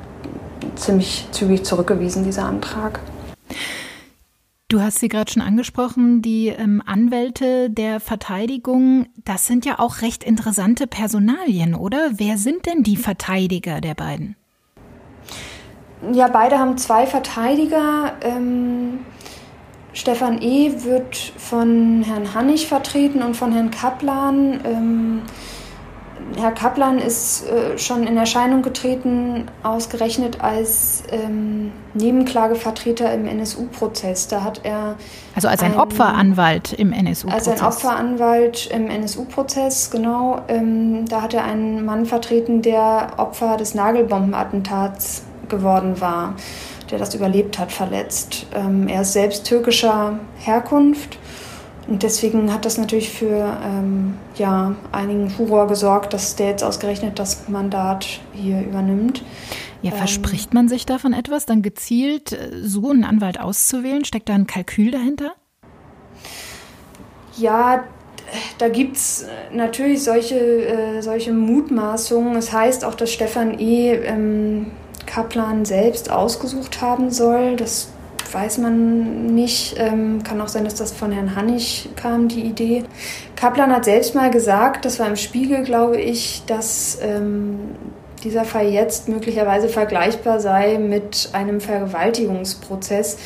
ziemlich 0.75 1.29
zügig 1.31 1.65
zurückgewiesen, 1.65 2.25
dieser 2.25 2.45
Antrag. 2.45 2.99
Du 4.71 4.81
hast 4.81 5.01
sie 5.01 5.09
gerade 5.09 5.29
schon 5.29 5.43
angesprochen, 5.43 6.23
die 6.23 6.47
ähm, 6.47 6.81
Anwälte 6.87 7.71
der 7.71 7.99
Verteidigung, 7.99 9.07
das 9.25 9.49
sind 9.49 9.67
ja 9.67 9.81
auch 9.81 10.01
recht 10.01 10.23
interessante 10.23 10.87
Personalien, 10.87 11.75
oder? 11.75 12.11
Wer 12.13 12.39
sind 12.39 12.67
denn 12.67 12.85
die 12.85 12.97
Verteidiger 12.97 13.81
der 13.81 13.95
beiden? 13.97 14.37
Ja, 16.13 16.29
beide 16.29 16.61
haben 16.61 16.79
zwei 16.79 17.09
Verteidiger. 17.09 18.13
Ähm, 18.21 19.01
Stefan 19.93 20.41
E. 20.41 20.85
wird 20.85 21.17
von 21.17 22.05
Herrn 22.05 22.33
Hannig 22.33 22.69
vertreten 22.69 23.25
und 23.25 23.37
von 23.37 23.53
Herrn 23.53 23.73
Kaplan. 23.73 24.61
Ähm, 24.63 25.23
Herr 26.37 26.53
Kaplan 26.53 26.99
ist 26.99 27.47
äh, 27.49 27.79
schon 27.79 28.07
in 28.07 28.17
Erscheinung 28.17 28.63
getreten, 28.63 29.47
ausgerechnet 29.63 30.41
als 30.41 31.03
ähm, 31.11 31.73
Nebenklagevertreter 31.95 33.13
im 33.13 33.27
NSU-Prozess. 33.27 34.29
Da 34.29 34.45
hat 34.45 34.61
er. 34.65 34.97
Also 35.35 35.49
als 35.49 35.63
ein, 35.63 35.73
ein 35.73 35.79
Opferanwalt 35.79 36.73
im 36.73 36.93
NSU-Prozess. 36.93 37.49
Als 37.49 37.61
ein 37.61 37.67
Opferanwalt 37.67 38.67
im 38.67 38.89
NSU-Prozess, 38.89 39.91
genau. 39.91 40.43
Ähm, 40.49 41.07
da 41.09 41.23
hat 41.23 41.35
er 41.35 41.45
einen 41.45 41.85
Mann 41.85 42.07
vertreten, 42.07 42.63
der 42.63 43.15
Opfer 43.17 43.57
des 43.57 43.75
Nagelbombenattentats 43.75 45.23
geworden 45.49 46.01
war, 46.01 46.35
der 46.91 46.99
das 46.99 47.15
überlebt 47.15 47.59
hat, 47.59 47.73
verletzt. 47.73 48.47
Ähm, 48.55 48.89
er 48.89 49.03
ist 49.03 49.13
selbst 49.13 49.47
türkischer 49.47 50.19
Herkunft 50.39 51.19
und 51.89 52.03
deswegen 52.03 52.53
hat 52.53 52.65
das 52.65 52.79
natürlich 52.79 53.11
für 53.11 53.59
ähm, 53.65 54.15
ja, 54.37 54.75
einigen 54.93 55.31
Furor 55.31 55.67
gesorgt, 55.67 56.13
dass 56.13 56.37
der 56.37 56.49
jetzt 56.49 56.63
ausgerechnet 56.63 57.19
das 57.19 57.49
Mandat 57.49 58.21
hier 58.33 58.61
übernimmt. 58.61 59.23
Ja, 59.83 59.93
verspricht 59.93 60.53
man 60.53 60.69
sich 60.69 60.85
davon 60.85 61.13
etwas, 61.13 61.47
dann 61.47 61.63
gezielt 61.63 62.33
äh, 62.33 62.51
so 62.63 62.91
einen 62.91 63.05
Anwalt 63.05 63.41
auszuwählen? 63.41 64.05
Steckt 64.05 64.29
da 64.29 64.35
ein 64.35 64.47
Kalkül 64.47 64.91
dahinter? 64.91 65.33
Ja, 67.39 67.85
da 68.59 68.69
gibt 68.69 68.97
es 68.97 69.23
äh, 69.23 69.55
natürlich 69.55 70.05
solche, 70.05 70.37
äh, 70.37 71.01
solche 71.01 71.33
Mutmaßungen. 71.33 72.37
Es 72.37 72.53
heißt 72.53 72.85
auch, 72.85 72.95
dass 72.95 73.13
Stefan 73.13 73.59
E. 73.59 73.93
Ähm, 73.95 74.67
Kaplan 75.07 75.65
selbst 75.65 76.11
ausgesucht 76.11 76.81
haben 76.81 77.11
soll. 77.11 77.57
Das 77.57 77.89
weiß 78.33 78.59
man 78.59 79.27
nicht. 79.27 79.75
Ähm, 79.79 80.23
kann 80.23 80.41
auch 80.41 80.49
sein, 80.49 80.65
dass 80.65 80.75
das 80.75 80.93
von 80.93 81.13
Herrn 81.13 81.37
Hannig 81.37 81.89
kam, 81.97 82.29
die 82.29 82.43
Idee. 82.43 82.85
Kaplan 83.37 83.73
hat 83.75 83.85
selbst 83.85 84.15
mal 84.15 84.31
gesagt, 84.31 84.85
das 84.85 84.99
war 84.99 85.09
im 85.09 85.17
Spiegel, 85.17 85.63
glaube 85.63 86.01
ich, 86.01 86.43
dass 86.47 86.99
ähm, 87.03 87.59
dieser 88.23 88.45
Fall 88.45 88.69
jetzt 88.69 89.09
möglicherweise 89.09 89.69
vergleichbar 89.69 90.41
sei 90.41 90.79
mit 90.79 91.31
einem 91.33 91.61
Vergewaltigungsprozess, 91.61 93.19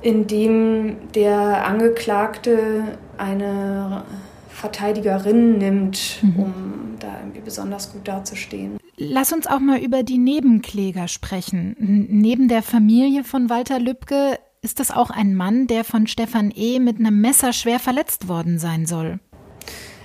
in 0.00 0.26
dem 0.26 0.96
der 1.14 1.66
Angeklagte 1.66 2.98
eine 3.18 4.04
Verteidigerin 4.48 5.58
nimmt, 5.58 6.20
mhm. 6.22 6.36
um 6.38 6.54
da 6.98 7.08
irgendwie 7.20 7.40
besonders 7.40 7.92
gut 7.92 8.06
dazustehen. 8.06 8.81
Lass 8.96 9.32
uns 9.32 9.46
auch 9.46 9.60
mal 9.60 9.78
über 9.78 10.02
die 10.02 10.18
Nebenkläger 10.18 11.08
sprechen. 11.08 11.76
Neben 11.78 12.48
der 12.48 12.62
Familie 12.62 13.24
von 13.24 13.48
Walter 13.48 13.78
Lübcke 13.78 14.38
ist 14.60 14.80
das 14.80 14.90
auch 14.90 15.10
ein 15.10 15.34
Mann, 15.34 15.66
der 15.66 15.82
von 15.82 16.06
Stefan 16.06 16.52
E. 16.54 16.78
mit 16.78 16.98
einem 16.98 17.20
Messer 17.20 17.52
schwer 17.52 17.78
verletzt 17.78 18.28
worden 18.28 18.58
sein 18.58 18.86
soll. 18.86 19.18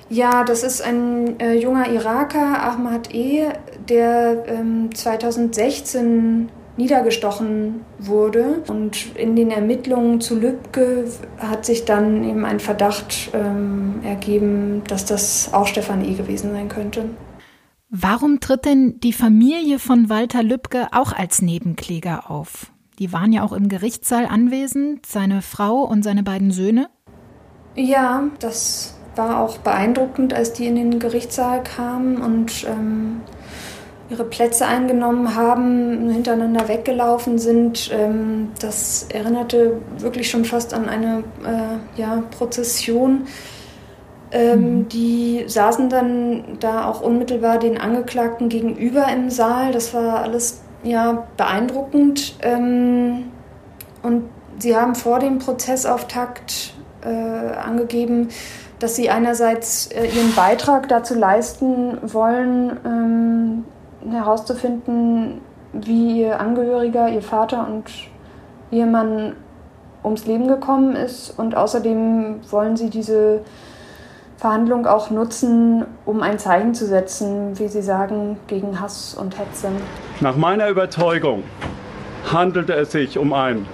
Ja, 0.10 0.46
das 0.46 0.64
ist 0.64 0.82
ein 0.82 1.38
äh, 1.40 1.56
junger 1.56 1.90
Iraker, 1.92 2.64
Ahmad 2.64 3.14
E., 3.14 3.48
der 3.90 4.46
ähm, 4.48 4.90
2016 4.94 6.50
niedergestochen 6.78 7.82
wurde. 8.00 8.64
Und 8.68 9.16
in 9.16 9.36
den 9.36 9.52
Ermittlungen 9.52 10.22
zu 10.22 10.40
Lübcke 10.40 11.06
hat 11.40 11.66
sich 11.66 11.84
dann 11.84 12.24
eben 12.24 12.46
ein 12.46 12.62
Verdacht 12.62 13.32
ähm, 13.34 13.96
ergeben, 14.04 14.84
dass 14.88 15.04
das 15.06 15.54
auch 15.54 15.68
Stefan 15.68 16.06
E. 16.06 16.14
gewesen 16.14 16.52
sein 16.52 16.70
könnte. 16.70 17.06
Warum 17.90 18.42
tritt 18.42 18.66
denn 18.66 19.00
die 19.00 19.14
Familie 19.14 19.80
von 19.80 20.10
Walter 20.10 20.44
Lübcke 20.44 20.88
auch 20.92 21.14
als 21.14 21.42
Nebenkläger 21.42 22.30
auf? 22.30 22.72
Die 23.00 23.14
waren 23.14 23.32
ja 23.32 23.44
auch 23.44 23.54
im 23.54 23.70
Gerichtssaal 23.70 24.26
anwesend, 24.26 25.06
seine 25.06 25.42
Frau 25.42 25.84
und 25.84 26.04
seine 26.04 26.24
beiden 26.24 26.52
Söhne. 26.52 26.90
Ja, 27.76 28.24
das 28.40 28.96
war 29.16 29.40
auch 29.40 29.60
beeindruckend, 29.60 30.34
als 30.34 30.52
die 30.52 30.68
in 30.68 30.76
den 30.76 31.00
Gerichtssaal 31.00 31.64
kamen 31.64 32.18
und 32.18 32.66
ähm, 32.68 33.22
ihre 34.10 34.26
Plätze 34.26 34.66
eingenommen 34.66 35.36
haben, 35.36 36.10
hintereinander 36.10 36.68
weggelaufen 36.68 37.38
sind. 37.38 37.90
Ähm, 37.94 38.50
das 38.60 39.08
erinnerte 39.10 39.82
wirklich 39.98 40.30
schon 40.30 40.44
fast 40.44 40.74
an 40.74 40.90
eine 40.90 41.24
äh, 41.46 42.02
ja, 42.02 42.24
Prozession. 42.32 43.28
Ähm, 44.32 44.80
mhm. 44.80 44.90
Die 44.90 45.44
saßen 45.48 45.90
dann 45.90 46.58
da 46.60 46.90
auch 46.90 47.02
unmittelbar 47.02 47.60
den 47.60 47.78
Angeklagten 47.78 48.50
gegenüber 48.50 49.08
im 49.08 49.30
Saal. 49.30 49.72
Das 49.72 49.94
war 49.94 50.22
alles 50.22 50.62
ja 50.84 51.26
beeindruckend. 51.38 52.36
Ähm, 52.42 53.32
und 54.04 54.24
sie 54.60 54.76
haben 54.76 54.96
vor 54.96 55.20
dem 55.20 55.40
Prozessauftakt 55.40 56.74
äh, 57.04 57.08
angegeben, 57.08 58.30
dass 58.80 58.96
sie 58.96 59.10
einerseits 59.10 59.88
äh, 59.88 60.06
ihren 60.06 60.36
Beitrag 60.36 60.88
dazu 60.88 61.16
leisten 61.16 61.98
wollen, 62.04 62.78
ähm, 62.86 64.12
herauszufinden, 64.12 65.42
wie 65.74 66.22
ihr 66.22 66.40
Angehöriger, 66.40 67.10
ihr 67.10 67.22
Vater 67.22 67.68
und 67.68 67.86
ihr 68.72 68.86
Mann 68.86 69.36
ums 70.04 70.26
Leben 70.26 70.48
gekommen 70.48 70.96
ist. 70.96 71.38
Und 71.38 71.56
außerdem 71.56 72.40
wollen 72.52 72.78
sie 72.78 72.90
diese 72.90 73.42
Verhandlung 74.38 74.86
auch 74.86 75.10
nutzen, 75.10 75.86
um 76.06 76.22
ein 76.22 76.38
Zeichen 76.38 76.76
zu 76.76 76.86
setzen, 76.86 77.58
wie 77.58 77.68
Sie 77.68 77.82
sagen, 77.82 78.38
gegen 78.46 78.80
Hass 78.80 79.16
und 79.16 79.38
Hetze. 79.38 79.72
Nach 80.22 80.36
meiner 80.36 80.70
Überzeugung 80.70 81.44
handelte 82.32 82.74
es 82.74 82.92
sich 82.92 83.18
um 83.18 83.34
ein 83.34 83.66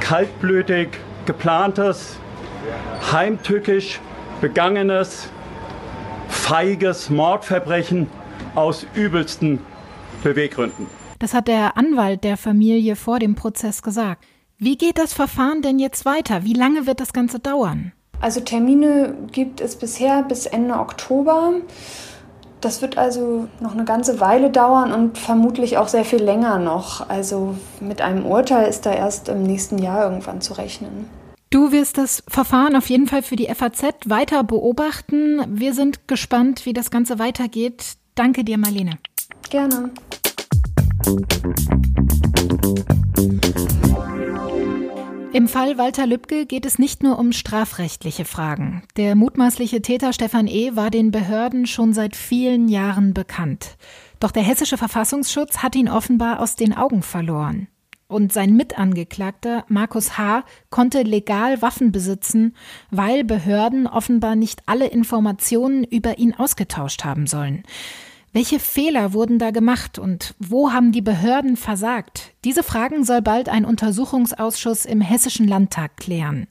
kaltblütig 0.00 0.88
geplantes, 1.26 2.16
heimtückisch 3.12 4.00
begangenes, 4.40 5.28
feiges 6.28 7.10
Mordverbrechen 7.10 8.08
aus 8.54 8.86
übelsten 8.94 9.60
Beweggründen. 10.22 10.86
Das 11.18 11.34
hat 11.34 11.48
der 11.48 11.76
Anwalt 11.76 12.24
der 12.24 12.38
Familie 12.38 12.96
vor 12.96 13.18
dem 13.18 13.34
Prozess 13.34 13.82
gesagt. 13.82 14.24
Wie 14.56 14.78
geht 14.78 14.98
das 14.98 15.12
Verfahren 15.12 15.60
denn 15.60 15.78
jetzt 15.78 16.06
weiter? 16.06 16.44
Wie 16.44 16.54
lange 16.54 16.86
wird 16.86 17.00
das 17.00 17.12
Ganze 17.12 17.38
dauern? 17.38 17.92
Also 18.20 18.40
Termine 18.40 19.14
gibt 19.32 19.60
es 19.60 19.76
bisher 19.76 20.22
bis 20.22 20.46
Ende 20.46 20.74
Oktober. 20.74 21.52
Das 22.60 22.82
wird 22.82 22.98
also 22.98 23.48
noch 23.60 23.72
eine 23.72 23.84
ganze 23.84 24.20
Weile 24.20 24.50
dauern 24.50 24.92
und 24.92 25.16
vermutlich 25.16 25.78
auch 25.78 25.88
sehr 25.88 26.04
viel 26.04 26.22
länger 26.22 26.58
noch. 26.58 27.08
Also 27.08 27.54
mit 27.80 28.02
einem 28.02 28.26
Urteil 28.26 28.68
ist 28.68 28.84
da 28.84 28.92
erst 28.92 29.30
im 29.30 29.42
nächsten 29.42 29.78
Jahr 29.78 30.04
irgendwann 30.04 30.42
zu 30.42 30.52
rechnen. 30.52 31.08
Du 31.48 31.72
wirst 31.72 31.98
das 31.98 32.22
Verfahren 32.28 32.76
auf 32.76 32.88
jeden 32.90 33.08
Fall 33.08 33.22
für 33.22 33.34
die 33.34 33.46
FAZ 33.52 33.82
weiter 34.06 34.44
beobachten. 34.44 35.42
Wir 35.48 35.72
sind 35.72 36.06
gespannt, 36.06 36.66
wie 36.66 36.74
das 36.74 36.90
Ganze 36.90 37.18
weitergeht. 37.18 37.94
Danke 38.14 38.44
dir, 38.44 38.58
Marlene. 38.58 38.98
Gerne. 39.48 39.90
Im 45.32 45.46
Fall 45.46 45.78
Walter 45.78 46.08
Lübcke 46.08 46.44
geht 46.44 46.66
es 46.66 46.80
nicht 46.80 47.04
nur 47.04 47.16
um 47.16 47.30
strafrechtliche 47.30 48.24
Fragen. 48.24 48.82
Der 48.96 49.14
mutmaßliche 49.14 49.80
Täter 49.80 50.12
Stefan 50.12 50.48
E. 50.48 50.74
war 50.74 50.90
den 50.90 51.12
Behörden 51.12 51.66
schon 51.66 51.92
seit 51.92 52.16
vielen 52.16 52.68
Jahren 52.68 53.14
bekannt. 53.14 53.76
Doch 54.18 54.32
der 54.32 54.42
hessische 54.42 54.76
Verfassungsschutz 54.76 55.58
hat 55.58 55.76
ihn 55.76 55.88
offenbar 55.88 56.40
aus 56.40 56.56
den 56.56 56.76
Augen 56.76 57.02
verloren. 57.02 57.68
Und 58.08 58.32
sein 58.32 58.56
Mitangeklagter 58.56 59.64
Markus 59.68 60.18
H. 60.18 60.42
konnte 60.68 61.02
legal 61.02 61.62
Waffen 61.62 61.92
besitzen, 61.92 62.56
weil 62.90 63.22
Behörden 63.22 63.86
offenbar 63.86 64.34
nicht 64.34 64.64
alle 64.66 64.88
Informationen 64.88 65.84
über 65.84 66.18
ihn 66.18 66.34
ausgetauscht 66.34 67.04
haben 67.04 67.28
sollen. 67.28 67.62
Welche 68.32 68.60
Fehler 68.60 69.12
wurden 69.12 69.40
da 69.40 69.50
gemacht 69.50 69.98
und 69.98 70.36
wo 70.38 70.70
haben 70.70 70.92
die 70.92 71.02
Behörden 71.02 71.56
versagt? 71.56 72.30
Diese 72.44 72.62
Fragen 72.62 73.04
soll 73.04 73.22
bald 73.22 73.48
ein 73.48 73.64
Untersuchungsausschuss 73.64 74.84
im 74.84 75.00
Hessischen 75.00 75.48
Landtag 75.48 75.96
klären. 75.96 76.46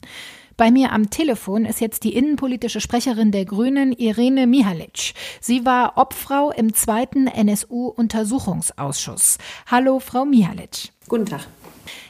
Bei 0.58 0.70
mir 0.70 0.92
am 0.92 1.08
Telefon 1.08 1.64
ist 1.64 1.80
jetzt 1.80 2.04
die 2.04 2.14
innenpolitische 2.14 2.82
Sprecherin 2.82 3.32
der 3.32 3.46
Grünen, 3.46 3.92
Irene 3.92 4.46
Mihalic. 4.46 5.14
Sie 5.40 5.64
war 5.64 5.96
Obfrau 5.96 6.50
im 6.50 6.74
zweiten 6.74 7.26
NSU-Untersuchungsausschuss. 7.26 9.38
Hallo, 9.70 10.00
Frau 10.00 10.26
Mihalic. 10.26 10.90
Guten 11.08 11.24
Tag. 11.24 11.46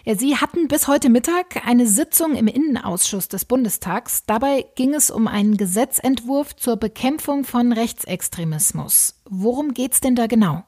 Ja, 0.04 0.16
Sie 0.16 0.36
hatten 0.36 0.68
bis 0.68 0.88
heute 0.88 1.10
Mittag 1.10 1.66
eine 1.66 1.86
Sitzung 1.86 2.34
im 2.34 2.46
Innenausschuss 2.46 3.28
des 3.28 3.44
Bundestags. 3.44 4.24
Dabei 4.26 4.64
ging 4.74 4.94
es 4.94 5.10
um 5.10 5.28
einen 5.28 5.56
Gesetzentwurf 5.56 6.56
zur 6.56 6.76
Bekämpfung 6.76 7.44
von 7.44 7.72
Rechtsextremismus. 7.72 9.20
Worum 9.28 9.74
geht's 9.74 10.00
denn 10.00 10.16
da 10.16 10.26
genau? 10.26 10.64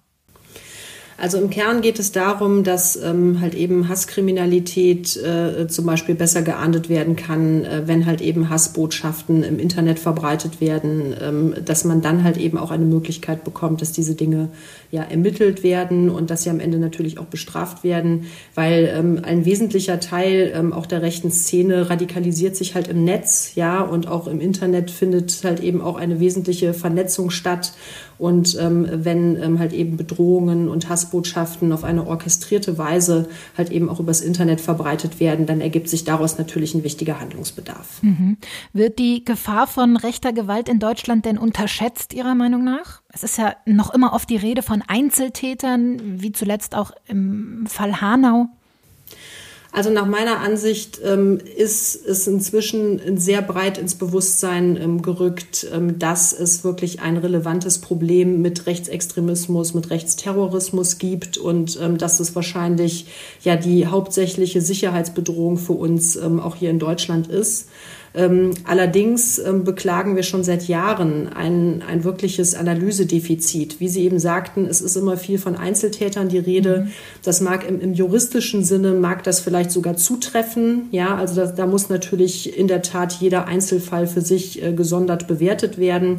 Also 1.22 1.38
im 1.38 1.50
Kern 1.50 1.82
geht 1.82 2.00
es 2.00 2.10
darum, 2.10 2.64
dass 2.64 2.96
ähm, 2.96 3.40
halt 3.40 3.54
eben 3.54 3.88
Hasskriminalität 3.88 5.16
äh, 5.16 5.68
zum 5.68 5.86
Beispiel 5.86 6.16
besser 6.16 6.42
geahndet 6.42 6.88
werden 6.88 7.14
kann, 7.14 7.64
äh, 7.64 7.82
wenn 7.86 8.06
halt 8.06 8.20
eben 8.20 8.48
Hassbotschaften 8.48 9.44
im 9.44 9.60
Internet 9.60 10.00
verbreitet 10.00 10.60
werden, 10.60 11.14
ähm, 11.20 11.54
dass 11.64 11.84
man 11.84 12.02
dann 12.02 12.24
halt 12.24 12.38
eben 12.38 12.58
auch 12.58 12.72
eine 12.72 12.86
Möglichkeit 12.86 13.44
bekommt, 13.44 13.82
dass 13.82 13.92
diese 13.92 14.16
Dinge 14.16 14.48
ja 14.92 15.02
ermittelt 15.02 15.62
werden 15.62 16.10
und 16.10 16.30
dass 16.30 16.42
sie 16.42 16.50
am 16.50 16.60
Ende 16.60 16.78
natürlich 16.78 17.18
auch 17.18 17.24
bestraft 17.24 17.82
werden, 17.82 18.26
weil 18.54 18.92
ähm, 18.94 19.20
ein 19.22 19.46
wesentlicher 19.46 19.98
Teil 20.00 20.52
ähm, 20.54 20.74
auch 20.74 20.84
der 20.84 21.00
rechten 21.00 21.30
Szene 21.30 21.88
radikalisiert 21.88 22.56
sich 22.56 22.74
halt 22.74 22.88
im 22.88 23.02
Netz, 23.02 23.52
ja, 23.54 23.80
und 23.80 24.06
auch 24.06 24.26
im 24.26 24.38
Internet 24.38 24.90
findet 24.90 25.44
halt 25.44 25.60
eben 25.60 25.80
auch 25.80 25.96
eine 25.96 26.20
wesentliche 26.20 26.74
Vernetzung 26.74 27.30
statt 27.30 27.72
und 28.22 28.56
ähm, 28.60 28.86
wenn 28.88 29.42
ähm, 29.42 29.58
halt 29.58 29.72
eben 29.72 29.96
Bedrohungen 29.96 30.68
und 30.68 30.88
Hassbotschaften 30.88 31.72
auf 31.72 31.82
eine 31.82 32.06
orchestrierte 32.06 32.78
Weise 32.78 33.28
halt 33.58 33.72
eben 33.72 33.88
auch 33.88 33.98
übers 33.98 34.20
Internet 34.20 34.60
verbreitet 34.60 35.18
werden, 35.18 35.44
dann 35.44 35.60
ergibt 35.60 35.88
sich 35.88 36.04
daraus 36.04 36.38
natürlich 36.38 36.74
ein 36.74 36.84
wichtiger 36.84 37.18
Handlungsbedarf. 37.18 38.00
Mhm. 38.02 38.36
Wird 38.72 39.00
die 39.00 39.24
Gefahr 39.24 39.66
von 39.66 39.96
rechter 39.96 40.32
Gewalt 40.32 40.68
in 40.68 40.78
Deutschland 40.78 41.24
denn 41.24 41.36
unterschätzt, 41.36 42.14
Ihrer 42.14 42.36
Meinung 42.36 42.62
nach? 42.62 43.01
Es 43.12 43.22
ist 43.22 43.36
ja 43.36 43.54
noch 43.66 43.92
immer 43.92 44.14
oft 44.14 44.28
die 44.30 44.36
Rede 44.36 44.62
von 44.62 44.82
Einzeltätern, 44.86 46.20
wie 46.20 46.32
zuletzt 46.32 46.74
auch 46.74 46.92
im 47.06 47.66
Fall 47.66 48.00
Hanau. 48.00 48.48
Also 49.74 49.88
nach 49.88 50.06
meiner 50.06 50.40
Ansicht 50.40 51.00
ähm, 51.02 51.38
ist 51.56 51.96
es 52.06 52.26
inzwischen 52.26 53.18
sehr 53.18 53.40
breit 53.40 53.78
ins 53.78 53.94
Bewusstsein 53.94 54.76
ähm, 54.76 55.00
gerückt, 55.00 55.66
ähm, 55.72 55.98
dass 55.98 56.34
es 56.34 56.62
wirklich 56.62 57.00
ein 57.00 57.16
relevantes 57.16 57.78
Problem 57.78 58.42
mit 58.42 58.66
Rechtsextremismus, 58.66 59.72
mit 59.72 59.88
Rechtsterrorismus 59.88 60.98
gibt 60.98 61.38
und 61.38 61.78
ähm, 61.80 61.96
dass 61.96 62.20
es 62.20 62.34
wahrscheinlich 62.36 63.06
ja 63.42 63.56
die 63.56 63.86
hauptsächliche 63.86 64.60
Sicherheitsbedrohung 64.60 65.56
für 65.56 65.72
uns 65.72 66.16
ähm, 66.16 66.38
auch 66.38 66.56
hier 66.56 66.68
in 66.68 66.78
Deutschland 66.78 67.28
ist. 67.28 67.68
Ähm, 68.14 68.50
allerdings 68.64 69.38
ähm, 69.38 69.64
beklagen 69.64 70.16
wir 70.16 70.22
schon 70.22 70.44
seit 70.44 70.68
Jahren 70.68 71.32
ein, 71.32 71.82
ein 71.88 72.04
wirkliches 72.04 72.54
Analysedefizit. 72.54 73.80
Wie 73.80 73.88
Sie 73.88 74.04
eben 74.04 74.18
sagten, 74.18 74.66
es 74.66 74.82
ist 74.82 74.96
immer 74.96 75.16
viel 75.16 75.38
von 75.38 75.56
Einzeltätern 75.56 76.28
die 76.28 76.38
Rede. 76.38 76.84
Mhm. 76.84 76.92
Das 77.22 77.40
mag 77.40 77.66
im, 77.66 77.80
im, 77.80 77.94
juristischen 77.94 78.64
Sinne, 78.64 78.92
mag 78.92 79.22
das 79.22 79.40
vielleicht 79.40 79.70
sogar 79.70 79.96
zutreffen. 79.96 80.88
Ja, 80.90 81.16
also 81.16 81.36
da, 81.36 81.46
da 81.46 81.66
muss 81.66 81.88
natürlich 81.88 82.58
in 82.58 82.68
der 82.68 82.82
Tat 82.82 83.14
jeder 83.14 83.46
Einzelfall 83.46 84.06
für 84.06 84.20
sich 84.20 84.62
äh, 84.62 84.72
gesondert 84.74 85.26
bewertet 85.26 85.78
werden. 85.78 86.16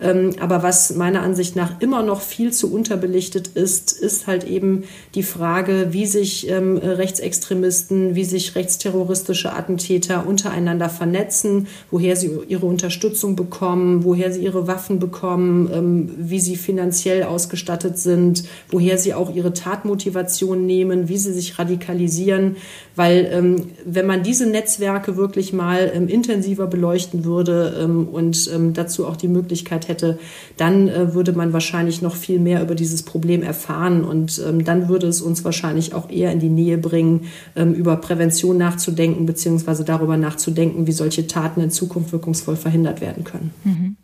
Ähm, 0.00 0.32
aber 0.40 0.64
was 0.64 0.96
meiner 0.96 1.22
Ansicht 1.22 1.54
nach 1.54 1.80
immer 1.80 2.02
noch 2.02 2.22
viel 2.22 2.52
zu 2.52 2.72
unterbelichtet 2.72 3.48
ist, 3.48 3.92
ist 3.92 4.26
halt 4.26 4.44
eben 4.44 4.84
die 5.14 5.22
Frage, 5.22 5.88
wie 5.90 6.06
sich 6.06 6.48
ähm, 6.50 6.76
Rechtsextremisten, 6.76 8.16
wie 8.16 8.24
sich 8.24 8.56
rechtsterroristische 8.56 9.52
Attentäter 9.52 10.26
untereinander 10.26 10.88
vernetzen 10.88 11.35
vernetzen, 11.36 11.66
woher 11.90 12.16
sie 12.16 12.30
ihre 12.48 12.66
Unterstützung 12.66 13.36
bekommen, 13.36 14.04
woher 14.04 14.32
sie 14.32 14.42
ihre 14.42 14.66
Waffen 14.66 14.98
bekommen, 14.98 15.70
ähm, 15.72 16.10
wie 16.18 16.40
sie 16.40 16.56
finanziell 16.56 17.24
ausgestattet 17.24 17.98
sind, 17.98 18.44
woher 18.70 18.98
sie 18.98 19.14
auch 19.14 19.34
ihre 19.34 19.52
Tatmotivation 19.52 20.66
nehmen, 20.66 21.08
wie 21.08 21.18
sie 21.18 21.32
sich 21.32 21.58
radikalisieren. 21.58 22.56
Weil 22.94 23.28
ähm, 23.32 23.56
wenn 23.84 24.06
man 24.06 24.22
diese 24.22 24.46
Netzwerke 24.46 25.16
wirklich 25.16 25.52
mal 25.52 25.90
ähm, 25.94 26.08
intensiver 26.08 26.66
beleuchten 26.66 27.24
würde 27.24 27.86
und 28.10 28.50
dazu 28.74 29.06
auch 29.06 29.16
die 29.16 29.28
Möglichkeit 29.28 29.88
hätte, 29.88 30.18
dann 30.56 30.88
äh, 30.88 31.14
würde 31.14 31.32
man 31.32 31.52
wahrscheinlich 31.52 32.02
noch 32.02 32.14
viel 32.14 32.38
mehr 32.38 32.62
über 32.62 32.74
dieses 32.74 33.02
Problem 33.02 33.42
erfahren 33.42 34.04
und 34.04 34.40
dann 34.64 34.88
würde 34.88 35.06
es 35.06 35.20
uns 35.20 35.44
wahrscheinlich 35.44 35.94
auch 35.94 36.10
eher 36.10 36.32
in 36.32 36.40
die 36.40 36.48
Nähe 36.48 36.78
bringen, 36.78 37.26
über 37.54 37.96
Prävention 37.96 38.56
nachzudenken, 38.58 39.26
beziehungsweise 39.26 39.84
darüber 39.84 40.16
nachzudenken, 40.16 40.86
wie 40.86 40.92
solche 40.92 41.25
Taten 41.26 41.60
in 41.60 41.70
Zukunft 41.70 42.12
wirkungsvoll 42.12 42.56
verhindert 42.56 43.00
werden 43.00 43.24
können. 43.24 43.52
Mhm. 43.64 43.96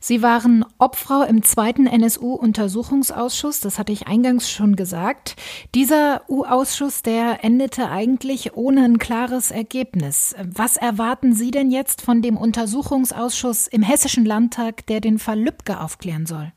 Sie 0.00 0.22
waren 0.22 0.64
Obfrau 0.78 1.22
im 1.22 1.42
zweiten 1.42 1.86
NSU-Untersuchungsausschuss, 1.86 3.60
das 3.60 3.78
hatte 3.78 3.92
ich 3.92 4.06
eingangs 4.06 4.50
schon 4.50 4.76
gesagt. 4.76 5.36
Dieser 5.74 6.22
U-Ausschuss, 6.28 7.02
der 7.02 7.44
endete 7.44 7.88
eigentlich 7.88 8.54
ohne 8.54 8.84
ein 8.84 8.98
klares 8.98 9.50
Ergebnis. 9.50 10.34
Was 10.44 10.76
erwarten 10.76 11.34
Sie 11.34 11.50
denn 11.50 11.70
jetzt 11.70 12.02
von 12.02 12.22
dem 12.22 12.36
Untersuchungsausschuss 12.36 13.66
im 13.66 13.82
Hessischen 13.82 14.24
Landtag, 14.24 14.86
der 14.86 15.00
den 15.00 15.18
Fall 15.18 15.40
Lübcke 15.40 15.80
aufklären 15.80 16.26
soll? 16.26 16.52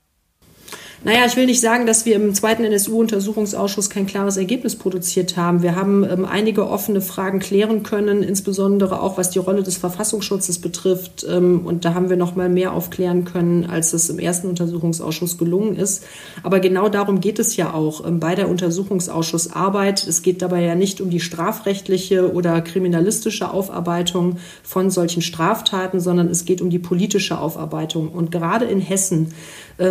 Naja, 1.04 1.26
ich 1.26 1.36
will 1.36 1.48
nicht 1.48 1.62
sagen, 1.62 1.88
dass 1.88 2.06
wir 2.06 2.16
im 2.16 2.36
zweiten 2.36 2.64
NSU-Untersuchungsausschuss 2.64 3.90
kein 3.90 4.06
klares 4.06 4.38
Ergebnis 4.38 4.76
produziert 4.76 5.36
haben. 5.36 5.64
Wir 5.64 5.76
haben 5.76 6.04
ähm, 6.04 6.26
einige 6.26 6.70
offene 6.70 7.02
Fragen 7.02 7.40
klären 7.40 7.82
können, 7.82 8.22
insbesondere 8.22 9.02
auch 9.02 9.18
was 9.18 9.32
die 9.32 9.40
Rolle 9.40 9.64
des 9.64 9.78
Verfassungsschutzes 9.78 10.60
betrifft. 10.60 11.26
Ähm, 11.28 11.66
und 11.66 11.86
da 11.86 11.96
haben 11.96 12.12
wir 12.12 12.18
noch 12.18 12.36
mal 12.36 12.50
mehr 12.50 12.74
aufklären 12.74 13.26
können, 13.26 13.66
als 13.66 13.94
es 13.94 14.12
im 14.12 14.20
ersten 14.20 14.48
Untersuchungsausschuss 14.48 15.40
gelungen 15.40 15.76
ist. 15.76 16.04
Aber 16.44 16.60
genau 16.60 16.88
darum 16.88 17.20
geht 17.20 17.40
es 17.40 17.56
ja 17.56 17.74
auch 17.74 18.06
ähm, 18.06 18.20
bei 18.20 18.36
der 18.36 18.48
Untersuchungsausschussarbeit. 18.48 20.06
Es 20.06 20.22
geht 20.22 20.44
dabei 20.44 20.62
ja 20.62 20.76
nicht 20.76 21.02
um 21.02 21.10
die 21.10 21.20
strafrechtliche 21.20 22.32
oder 22.32 22.62
kriminalistische 22.62 23.52
Aufarbeitung 23.52 24.38
von 24.62 24.92
solchen 24.92 25.24
Straftaten, 25.24 26.00
sondern 26.00 26.28
es 26.28 26.46
geht 26.46 26.62
um 26.62 26.70
die 26.70 26.78
politische 26.78 27.40
Aufarbeitung. 27.40 28.10
Und 28.10 28.32
gerade 28.32 28.66
in 28.66 28.82
Hessen 28.82 29.34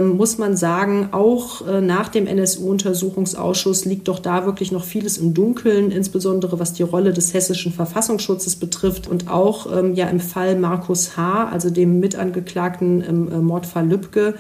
muss 0.00 0.38
man 0.38 0.56
sagen, 0.56 1.08
auch 1.12 1.66
äh, 1.66 1.80
nach 1.80 2.08
dem 2.08 2.26
NSU-Untersuchungsausschuss 2.26 3.84
liegt 3.84 4.08
doch 4.08 4.18
da 4.18 4.46
wirklich 4.46 4.72
noch 4.72 4.84
vieles 4.84 5.18
im 5.18 5.34
Dunkeln, 5.34 5.90
insbesondere 5.90 6.58
was 6.58 6.72
die 6.72 6.82
Rolle 6.82 7.12
des 7.12 7.34
hessischen 7.34 7.72
Verfassungsschutzes 7.72 8.56
betrifft 8.56 9.08
und 9.08 9.30
auch 9.30 9.66
ähm, 9.76 9.94
ja 9.94 10.08
im 10.08 10.20
Fall 10.20 10.56
Markus 10.56 11.16
H., 11.16 11.48
also 11.48 11.70
dem 11.70 12.00
Mitangeklagten 12.00 13.00
im 13.02 13.32
äh, 13.32 13.38
Mordfall 13.38 13.88
Lübcke, 13.88 14.34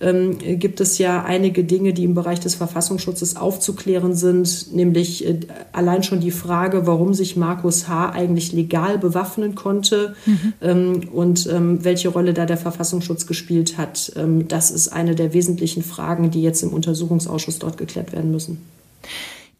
ähm, 0.00 0.38
gibt 0.38 0.80
es 0.80 0.98
ja 0.98 1.24
einige 1.24 1.64
Dinge, 1.64 1.92
die 1.92 2.04
im 2.04 2.14
Bereich 2.14 2.40
des 2.40 2.54
Verfassungsschutzes 2.54 3.36
aufzuklären 3.36 4.14
sind, 4.14 4.74
nämlich 4.74 5.26
äh, 5.26 5.40
allein 5.72 6.02
schon 6.02 6.20
die 6.20 6.30
Frage, 6.30 6.86
warum 6.86 7.14
sich 7.14 7.36
Markus 7.36 7.88
H. 7.88 8.10
eigentlich 8.10 8.52
legal 8.52 8.98
bewaffnen 8.98 9.54
konnte 9.54 10.14
mhm. 10.26 10.52
ähm, 10.60 11.00
und 11.12 11.48
ähm, 11.50 11.84
welche 11.84 12.08
Rolle 12.08 12.34
da 12.34 12.44
der 12.44 12.56
Verfassungsschutz 12.56 13.26
gespielt 13.26 13.78
hat. 13.78 14.12
Ähm, 14.16 14.48
das 14.48 14.70
ist 14.70 14.83
eine 14.88 15.14
der 15.14 15.32
wesentlichen 15.32 15.82
Fragen, 15.82 16.30
die 16.30 16.42
jetzt 16.42 16.62
im 16.62 16.72
Untersuchungsausschuss 16.72 17.58
dort 17.58 17.78
geklärt 17.78 18.12
werden 18.12 18.30
müssen. 18.30 18.58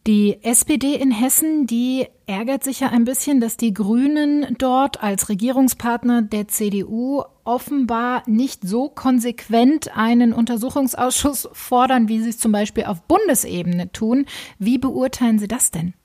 Die 0.07 0.37
SPD 0.43 0.93
in 0.93 1.09
Hessen, 1.09 1.65
die 1.65 2.05
ärgert 2.27 2.63
sich 2.63 2.81
ja 2.81 2.89
ein 2.89 3.05
bisschen, 3.05 3.41
dass 3.41 3.57
die 3.57 3.73
Grünen 3.73 4.55
dort 4.59 5.01
als 5.01 5.29
Regierungspartner 5.29 6.21
der 6.21 6.47
CDU 6.47 7.23
offenbar 7.43 8.21
nicht 8.27 8.67
so 8.67 8.87
konsequent 8.87 9.97
einen 9.97 10.31
Untersuchungsausschuss 10.31 11.49
fordern, 11.53 12.07
wie 12.07 12.21
sie 12.21 12.29
es 12.29 12.37
zum 12.37 12.51
Beispiel 12.51 12.83
auf 12.83 13.01
Bundesebene 13.01 13.91
tun. 13.91 14.27
Wie 14.59 14.77
beurteilen 14.77 15.39
Sie 15.39 15.47
das 15.47 15.71
denn? 15.71 15.95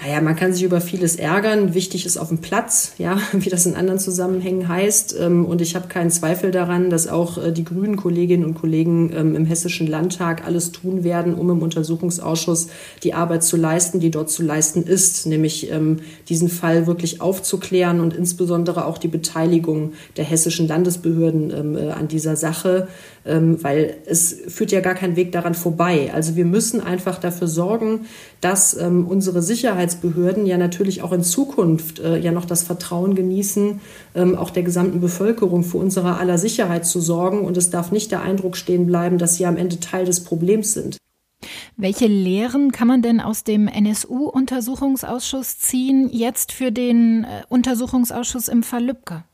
Naja, 0.00 0.20
man 0.20 0.34
kann 0.34 0.52
sich 0.52 0.64
über 0.64 0.80
vieles 0.80 1.16
ärgern. 1.16 1.74
Wichtig 1.74 2.06
ist 2.06 2.16
auf 2.16 2.28
dem 2.28 2.38
Platz, 2.38 2.94
ja, 2.98 3.18
wie 3.32 3.50
das 3.50 3.66
in 3.66 3.74
anderen 3.74 4.00
Zusammenhängen 4.00 4.68
heißt. 4.68 5.16
Ähm, 5.20 5.44
und 5.44 5.60
ich 5.60 5.74
habe 5.76 5.88
keinen 5.88 6.10
Zweifel 6.10 6.50
daran, 6.50 6.90
dass 6.90 7.06
auch 7.06 7.38
äh, 7.38 7.52
die 7.52 7.64
grünen 7.64 7.96
Kolleginnen 7.96 8.44
und 8.44 8.54
Kollegen 8.54 9.12
ähm, 9.14 9.36
im 9.36 9.44
Hessischen 9.44 9.86
Landtag 9.86 10.44
alles 10.44 10.72
tun 10.72 11.04
werden, 11.04 11.34
um 11.34 11.50
im 11.50 11.62
Untersuchungsausschuss 11.62 12.68
die 13.02 13.14
Arbeit 13.14 13.44
zu 13.44 13.56
leisten, 13.56 14.00
die 14.00 14.10
dort 14.10 14.30
zu 14.30 14.42
leisten 14.42 14.82
ist, 14.82 15.26
nämlich 15.26 15.70
ähm, 15.70 15.98
diesen 16.28 16.48
Fall 16.48 16.86
wirklich 16.86 17.20
aufzuklären 17.20 18.00
und 18.00 18.14
insbesondere 18.14 18.86
auch 18.86 18.98
die 18.98 19.08
Beteiligung 19.08 19.92
der 20.16 20.24
hessischen 20.24 20.66
Landesbehörden 20.66 21.76
äh, 21.76 21.90
an 21.92 22.08
dieser 22.08 22.36
Sache, 22.36 22.88
weil 23.24 23.98
es 24.06 24.36
führt 24.48 24.72
ja 24.72 24.80
gar 24.80 24.94
kein 24.94 25.14
Weg 25.14 25.30
daran 25.30 25.54
vorbei. 25.54 26.10
Also 26.12 26.34
wir 26.34 26.44
müssen 26.44 26.80
einfach 26.80 27.20
dafür 27.20 27.46
sorgen, 27.46 28.06
dass 28.40 28.74
unsere 28.74 29.42
Sicherheits 29.42 29.91
Sicherheitsbehörden 29.92 30.46
ja 30.46 30.58
natürlich 30.58 31.02
auch 31.02 31.12
in 31.12 31.22
Zukunft 31.22 31.98
äh, 31.98 32.18
ja 32.18 32.32
noch 32.32 32.44
das 32.44 32.62
Vertrauen 32.62 33.14
genießen, 33.14 33.80
ähm, 34.14 34.36
auch 34.36 34.50
der 34.50 34.62
gesamten 34.62 35.00
Bevölkerung 35.00 35.64
für 35.64 35.78
unsere 35.78 36.16
aller 36.16 36.38
Sicherheit 36.38 36.86
zu 36.86 37.00
sorgen. 37.00 37.40
Und 37.44 37.56
es 37.56 37.70
darf 37.70 37.92
nicht 37.92 38.10
der 38.10 38.22
Eindruck 38.22 38.56
stehen 38.56 38.86
bleiben, 38.86 39.18
dass 39.18 39.36
sie 39.36 39.46
am 39.46 39.56
Ende 39.56 39.80
Teil 39.80 40.04
des 40.04 40.24
Problems 40.24 40.74
sind. 40.74 40.96
Welche 41.76 42.06
Lehren 42.06 42.70
kann 42.70 42.86
man 42.88 43.02
denn 43.02 43.20
aus 43.20 43.44
dem 43.44 43.66
NSU-Untersuchungsausschuss 43.66 45.58
ziehen, 45.58 46.08
jetzt 46.12 46.52
für 46.52 46.70
den 46.70 47.24
äh, 47.24 47.42
Untersuchungsausschuss 47.48 48.48
im 48.48 48.62
Fall 48.62 48.84
Lübcke? 48.84 49.24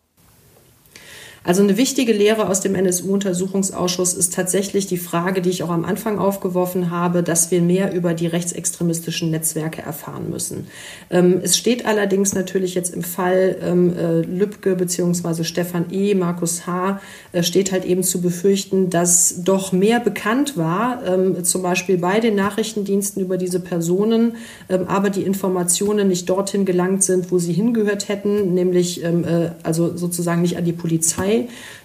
Also 1.48 1.62
eine 1.62 1.78
wichtige 1.78 2.12
Lehre 2.12 2.50
aus 2.50 2.60
dem 2.60 2.74
NSU-Untersuchungsausschuss 2.74 4.12
ist 4.12 4.34
tatsächlich 4.34 4.86
die 4.86 4.98
Frage, 4.98 5.40
die 5.40 5.48
ich 5.48 5.62
auch 5.62 5.70
am 5.70 5.86
Anfang 5.86 6.18
aufgeworfen 6.18 6.90
habe, 6.90 7.22
dass 7.22 7.50
wir 7.50 7.62
mehr 7.62 7.94
über 7.94 8.12
die 8.12 8.26
rechtsextremistischen 8.26 9.30
Netzwerke 9.30 9.80
erfahren 9.80 10.28
müssen. 10.28 10.66
Ähm, 11.08 11.40
es 11.42 11.56
steht 11.56 11.86
allerdings 11.86 12.34
natürlich 12.34 12.74
jetzt 12.74 12.92
im 12.92 13.02
Fall 13.02 13.56
ähm, 13.62 13.96
äh, 13.96 14.20
Lübcke 14.20 14.76
bzw. 14.76 15.42
Stefan 15.42 15.86
E., 15.90 16.14
Markus 16.14 16.66
H., 16.66 17.00
äh, 17.32 17.42
steht 17.42 17.72
halt 17.72 17.86
eben 17.86 18.02
zu 18.02 18.20
befürchten, 18.20 18.90
dass 18.90 19.42
doch 19.42 19.72
mehr 19.72 20.00
bekannt 20.00 20.58
war, 20.58 21.02
ähm, 21.06 21.44
zum 21.44 21.62
Beispiel 21.62 21.96
bei 21.96 22.20
den 22.20 22.34
Nachrichtendiensten 22.34 23.22
über 23.22 23.38
diese 23.38 23.60
Personen, 23.60 24.36
ähm, 24.68 24.84
aber 24.86 25.08
die 25.08 25.22
Informationen 25.22 26.08
nicht 26.08 26.28
dorthin 26.28 26.66
gelangt 26.66 27.04
sind, 27.04 27.32
wo 27.32 27.38
sie 27.38 27.54
hingehört 27.54 28.10
hätten, 28.10 28.52
nämlich 28.52 29.02
ähm, 29.02 29.24
äh, 29.24 29.52
also 29.62 29.96
sozusagen 29.96 30.42
nicht 30.42 30.58
an 30.58 30.66
die 30.66 30.74
Polizei 30.74 31.37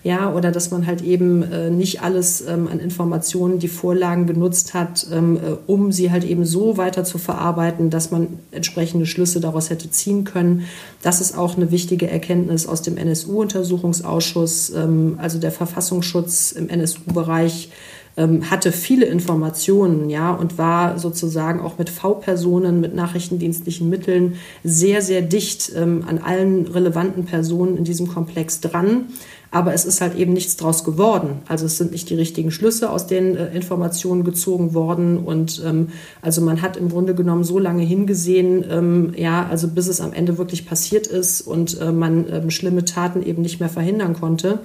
Ja, 0.04 0.34
oder 0.34 0.52
dass 0.52 0.70
man 0.70 0.86
halt 0.86 1.02
eben 1.02 1.44
äh, 1.44 1.70
nicht 1.70 2.02
alles 2.02 2.42
ähm, 2.42 2.68
an 2.68 2.80
Informationen, 2.80 3.60
die 3.60 3.70
Vorlagen 3.70 4.28
genutzt 4.28 4.74
hat, 4.74 5.08
ähm, 5.12 5.38
äh, 5.38 5.56
um 5.66 5.94
sie 5.94 6.12
halt 6.12 6.26
eben 6.26 6.46
so 6.46 6.76
weiter 6.76 7.06
zu 7.06 7.18
verarbeiten, 7.18 7.89
dass 7.89 8.12
man 8.12 8.28
entsprechende 8.52 9.06
Schlüsse 9.06 9.39
daraus 9.39 9.70
hätte 9.70 9.89
ziehen 9.89 10.26
können. 10.26 10.66
Das 11.02 11.22
ist 11.22 11.38
auch 11.38 11.56
eine 11.56 11.72
wichtige 11.72 12.10
Erkenntnis 12.10 12.68
aus 12.68 12.82
dem 12.82 12.98
NSU-Untersuchungsausschuss, 12.98 14.72
ähm, 14.72 15.18
also 15.22 15.39
der 15.39 15.52
Verfassungsschutz 15.52 16.52
im 16.52 16.68
NSU-Bereich 16.68 17.70
ähm, 18.16 18.50
hatte 18.50 18.72
viele 18.72 19.06
Informationen, 19.06 20.10
ja, 20.10 20.32
und 20.34 20.58
war 20.58 21.00
sozusagen 21.00 21.62
auch 21.62 21.78
mit 21.78 21.89
V-Personen, 21.89 22.80
mit 22.80 22.94
nachrichtendienstlichen 22.96 23.89
Mitteln 23.89 24.36
sehr, 24.63 25.02
sehr 25.02 25.22
dicht 25.22 25.72
ähm, 25.76 26.04
an 26.08 26.20
allen 26.20 26.68
relevanten 26.68 27.26
Personen 27.26 27.78
in 27.78 27.84
diesem 27.84 28.08
Komplex 28.08 28.62
dran. 28.62 29.06
Aber 29.54 29.72
es 29.72 29.86
ist 29.86 30.02
halt 30.02 30.16
eben 30.16 30.34
nichts 30.34 30.58
draus 30.58 30.84
geworden. 30.84 31.44
Also 31.48 31.68
es 31.68 31.78
sind 31.78 31.92
nicht 31.92 32.10
die 32.10 32.16
richtigen 32.16 32.50
Schlüsse 32.50 32.89
aus 32.89 33.06
den 33.06 33.38
äh, 33.38 33.54
Informationen 33.54 34.24
gezogen 34.24 34.74
worden. 34.74 35.20
Und 35.20 35.62
ähm, 35.63 35.89
also 36.24 36.42
man 36.42 36.63
hat 36.63 36.76
im 36.76 36.89
Grunde 36.89 37.13
genommen 37.13 37.44
so 37.44 37.60
lange 37.60 37.84
hingesehen, 37.84 38.66
ähm, 38.68 39.13
ja, 39.16 39.46
also 39.48 39.68
bis 39.68 39.86
es 39.86 40.02
am 40.02 40.12
Ende 40.12 40.39
wirklich 40.39 40.66
passiert 40.66 41.06
ist 41.06 41.42
und 41.42 41.80
äh, 41.80 41.92
man 41.92 42.26
ähm, 42.34 42.50
schlimme 42.50 42.84
Taten 42.84 43.22
eben 43.22 43.44
nicht 43.44 43.60
mehr 43.60 43.70
verhindern 43.70 44.16
konnte. 44.20 44.58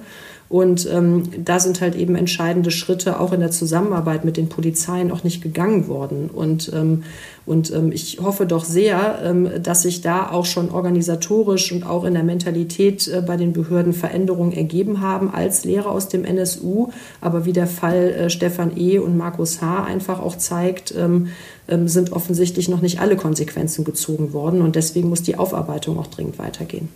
Und 0.49 0.89
ähm, 0.91 1.45
da 1.45 1.59
sind 1.59 1.79
halt 1.79 1.95
eben 1.95 2.15
entscheidende 2.15 2.71
Schritte 2.71 3.19
auch 3.19 3.31
in 3.33 3.39
der 3.39 3.51
Zusammenarbeit 3.51 4.25
mit 4.25 4.35
den 4.35 4.49
Polizeien 4.49 5.11
auch 5.11 5.23
nicht 5.23 5.43
gegangen 5.43 5.87
worden. 5.87 6.31
Und, 6.33 6.71
ähm, 6.73 7.03
und 7.49 7.73
ähm, 7.73 7.91
ich 7.91 8.19
hoffe 8.21 8.45
doch 8.45 8.63
sehr, 8.63 9.23
ähm, 9.23 9.49
dass 9.63 9.81
sich 9.81 10.01
da 10.01 10.29
auch 10.29 10.45
schon 10.45 10.69
organisatorisch 10.69 11.71
und 11.71 11.83
auch 11.83 12.03
in 12.03 12.13
der 12.13 12.23
Mentalität 12.23 13.07
äh, 13.07 13.23
bei 13.25 13.37
den 13.37 13.53
Behörden 13.53 13.93
Veränderungen 13.93 14.51
ergeben 14.51 15.01
haben 15.01 15.33
als 15.33 15.65
Lehrer 15.65 15.89
aus 15.89 16.09
dem 16.09 16.25
NSU. 16.25 16.89
Aber 17.21 17.45
wie 17.45 17.53
der 17.53 17.65
Fall 17.65 18.11
äh, 18.11 18.29
Stefan 18.29 18.77
E. 18.77 18.99
und 18.99 19.17
Markus 19.17 19.63
H. 19.63 19.83
einfach 19.83 20.19
auch 20.19 20.37
zeigt, 20.37 20.93
ähm, 20.95 21.29
ähm, 21.67 21.87
sind 21.87 22.11
offensichtlich 22.11 22.69
noch 22.69 22.81
nicht 22.81 23.01
alle 23.01 23.15
Konsequenzen 23.15 23.83
gezogen 23.83 24.31
worden. 24.31 24.61
Und 24.61 24.75
deswegen 24.75 25.09
muss 25.09 25.23
die 25.23 25.35
Aufarbeitung 25.35 25.97
auch 25.97 26.07
dringend 26.07 26.37
weitergehen 26.37 26.89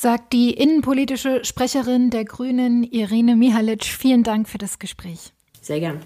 sagt 0.00 0.32
die 0.32 0.52
innenpolitische 0.52 1.44
Sprecherin 1.44 2.10
der 2.10 2.24
Grünen 2.24 2.84
Irene 2.84 3.34
Mihalic. 3.34 3.84
Vielen 3.84 4.22
Dank 4.22 4.48
für 4.48 4.58
das 4.58 4.78
Gespräch. 4.78 5.32
Sehr 5.60 5.80
gern. 5.80 5.98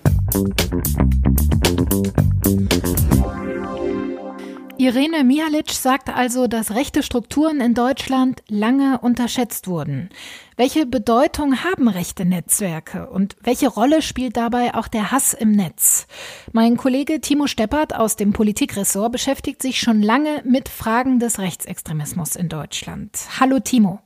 Irene 4.79 5.23
Mihalic 5.23 5.71
sagt 5.71 6.09
also, 6.09 6.49
dass 6.49 6.75
rechte 6.75 7.05
Strukturen 7.05 7.61
in 7.61 7.75
Deutschland 7.75 8.43
lange 8.49 8.99
unterschätzt 8.99 9.69
wurden. 9.69 10.11
Welche 10.57 10.87
Bedeutung 10.87 11.63
haben 11.63 11.89
rechte 11.89 12.25
Netzwerke 12.25 13.09
und 13.09 13.37
welche 13.43 13.69
Rolle 13.69 14.03
spielt 14.03 14.37
dabei 14.37 14.75
auch 14.75 14.89
der 14.89 15.13
Hass 15.13 15.35
im 15.35 15.53
Netz? 15.53 16.07
Mein 16.53 16.77
Kollege 16.77 17.21
Timo 17.21 17.47
Steppert 17.47 17.95
aus 17.95 18.17
dem 18.17 18.33
Politikressort 18.33 19.13
beschäftigt 19.13 19.63
sich 19.63 19.79
schon 19.79 20.03
lange 20.03 20.43
mit 20.45 20.69
Fragen 20.69 21.21
des 21.21 21.39
Rechtsextremismus 21.39 22.35
in 22.35 22.49
Deutschland. 22.49 23.17
Hallo 23.39 23.61
Timo. 23.61 24.01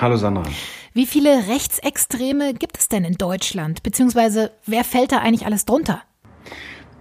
Hallo 0.00 0.16
Sandra. 0.16 0.44
Wie 0.94 1.06
viele 1.06 1.48
Rechtsextreme 1.48 2.54
gibt 2.54 2.78
es 2.78 2.88
denn 2.88 3.04
in 3.04 3.14
Deutschland? 3.14 3.82
Beziehungsweise 3.82 4.50
wer 4.66 4.84
fällt 4.84 5.12
da 5.12 5.18
eigentlich 5.18 5.46
alles 5.46 5.64
drunter? 5.64 6.02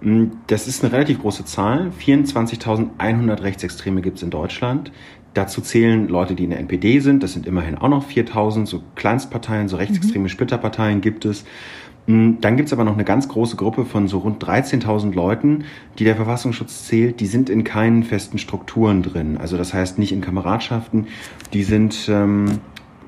Hm, 0.02 0.32
das 0.48 0.68
ist 0.68 0.84
eine 0.84 0.94
relativ 0.94 1.22
große 1.22 1.46
Zahl. 1.46 1.92
24.100 2.00 3.42
Rechtsextreme 3.42 4.02
gibt 4.02 4.18
es 4.18 4.24
in 4.24 4.30
Deutschland. 4.30 4.92
Dazu 5.34 5.62
zählen 5.62 6.08
Leute, 6.10 6.36
die 6.36 6.44
in 6.44 6.50
der 6.50 6.60
NPD 6.60 7.00
sind. 7.00 7.24
Das 7.24 7.34
sind 7.34 7.46
immerhin 7.48 7.78
auch 7.78 7.88
noch 7.88 8.08
4.000. 8.08 8.66
So 8.66 8.84
Kleinstparteien, 8.96 9.70
so 9.70 9.78
rechtsextreme 9.78 10.24
mhm. 10.24 10.30
Splitterparteien 10.30 11.02
gibt 11.02 11.26
es. 11.26 11.46
Hm, 12.08 12.40
dann 12.42 12.58
gibt 12.58 12.68
es 12.68 12.74
aber 12.74 12.84
noch 12.84 12.94
eine 12.94 13.06
ganz 13.06 13.28
große 13.28 13.56
Gruppe 13.56 13.86
von 13.86 14.08
so 14.08 14.20
rund 14.20 14.44
13.000 14.44 15.14
Leuten, 15.14 15.66
die 16.00 16.04
der 16.04 16.16
Verfassungsschutz 16.16 16.86
zählt. 16.88 17.20
Die 17.20 17.28
sind 17.28 17.50
in 17.50 17.64
keinen 17.64 18.04
festen 18.04 18.40
Strukturen 18.40 19.04
drin. 19.04 19.38
Also 19.38 19.56
das 19.58 19.74
heißt 19.74 20.00
nicht 20.00 20.12
in 20.12 20.22
Kameradschaften. 20.22 21.08
Die 21.54 21.64
sind 21.64 22.08
ähm, 22.10 22.60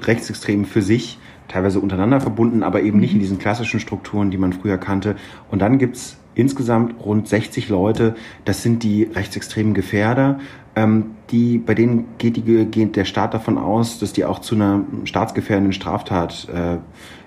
rechtsextrem 0.08 0.66
für 0.66 0.82
sich 0.82 1.18
teilweise 1.48 1.80
untereinander 1.80 2.22
verbunden, 2.22 2.64
aber 2.64 2.82
eben 2.82 3.00
nicht 3.00 3.12
in 3.12 3.18
mhm. 3.18 3.22
diesen 3.22 3.40
klassischen 3.40 3.80
Strukturen, 3.80 4.32
die 4.32 4.38
man 4.38 4.54
früher 4.54 4.78
kannte. 4.78 5.16
Und 5.52 5.62
dann 5.62 5.78
gibt's 5.78 6.18
insgesamt 6.36 6.96
rund 7.04 7.28
60 7.28 7.70
Leute. 7.70 8.16
Das 8.46 8.64
sind 8.64 8.84
die 8.84 9.04
rechtsextremen 9.04 9.74
Gefährder. 9.74 10.40
Ähm, 10.76 11.12
die, 11.30 11.60
bei 11.60 11.76
denen 11.76 12.06
geht, 12.18 12.38
die, 12.38 12.66
geht 12.66 12.96
der 12.96 13.06
Staat 13.06 13.34
davon 13.34 13.58
aus, 13.58 14.00
dass 14.00 14.14
die 14.14 14.26
auch 14.26 14.40
zu 14.40 14.56
einer 14.56 14.84
staatsgefährdenden 15.04 15.74
Straftat 15.74 16.48
äh, 16.50 16.78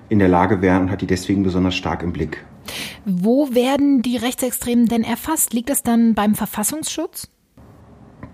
in 0.08 0.18
der 0.18 0.28
Lage 0.28 0.62
wären 0.62 0.82
und 0.82 0.90
hat 0.90 1.02
die 1.02 1.06
deswegen 1.06 1.42
besonders 1.42 1.74
stark 1.74 2.02
im 2.02 2.12
Blick. 2.12 2.44
Wo 3.04 3.54
werden 3.54 4.02
die 4.02 4.16
Rechtsextremen 4.16 4.86
denn 4.86 5.04
erfasst? 5.04 5.52
Liegt 5.52 5.70
das 5.70 5.82
dann 5.82 6.14
beim 6.14 6.34
Verfassungsschutz? 6.34 7.28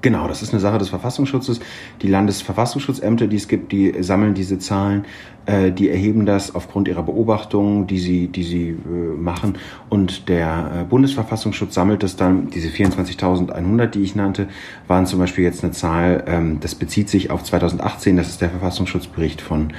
Genau, 0.03 0.27
das 0.27 0.43
ist 0.43 0.53
eine 0.53 0.59
Sache 0.59 0.79
des 0.79 0.89
Verfassungsschutzes. 0.89 1.61
Die 2.03 2.09
Landesverfassungsschutzämter, 2.09 3.29
die 3.29 3.37
es 3.37 3.47
gibt, 3.47 3.71
die 3.71 4.03
sammeln 4.03 4.35
diese 4.35 4.59
Zahlen, 4.59 5.05
äh, 5.47 5.71
die 5.71 5.89
erheben 5.89 6.27
das 6.27 6.57
aufgrund 6.57 6.89
ihrer 6.89 7.05
Beobachtungen, 7.05 7.87
die 7.87 8.01
sie, 8.01 8.27
die 8.27 8.43
sie 8.43 8.69
äh, 8.71 8.77
machen. 9.17 9.59
Und 9.89 10.29
der 10.29 10.81
äh, 10.81 10.85
Bundesverfassungsschutz 10.85 11.75
sammelt 11.75 12.03
das 12.03 12.17
dann. 12.17 12.51
Diese 12.51 12.69
24.100, 12.69 13.87
die 13.87 14.03
ich 14.03 14.17
nannte, 14.17 14.49
waren 14.89 15.07
zum 15.07 15.21
Beispiel 15.21 15.45
jetzt 15.45 15.63
eine 15.63 15.73
Zahl, 15.73 16.25
ähm, 16.27 16.59
das 16.59 16.75
bezieht 16.75 17.09
sich 17.09 17.31
auf 17.31 17.45
2018, 17.45 18.17
das 18.17 18.29
ist 18.29 18.41
der 18.41 18.51
Verfassungsschutzbericht 18.51 19.41
von 19.41 19.73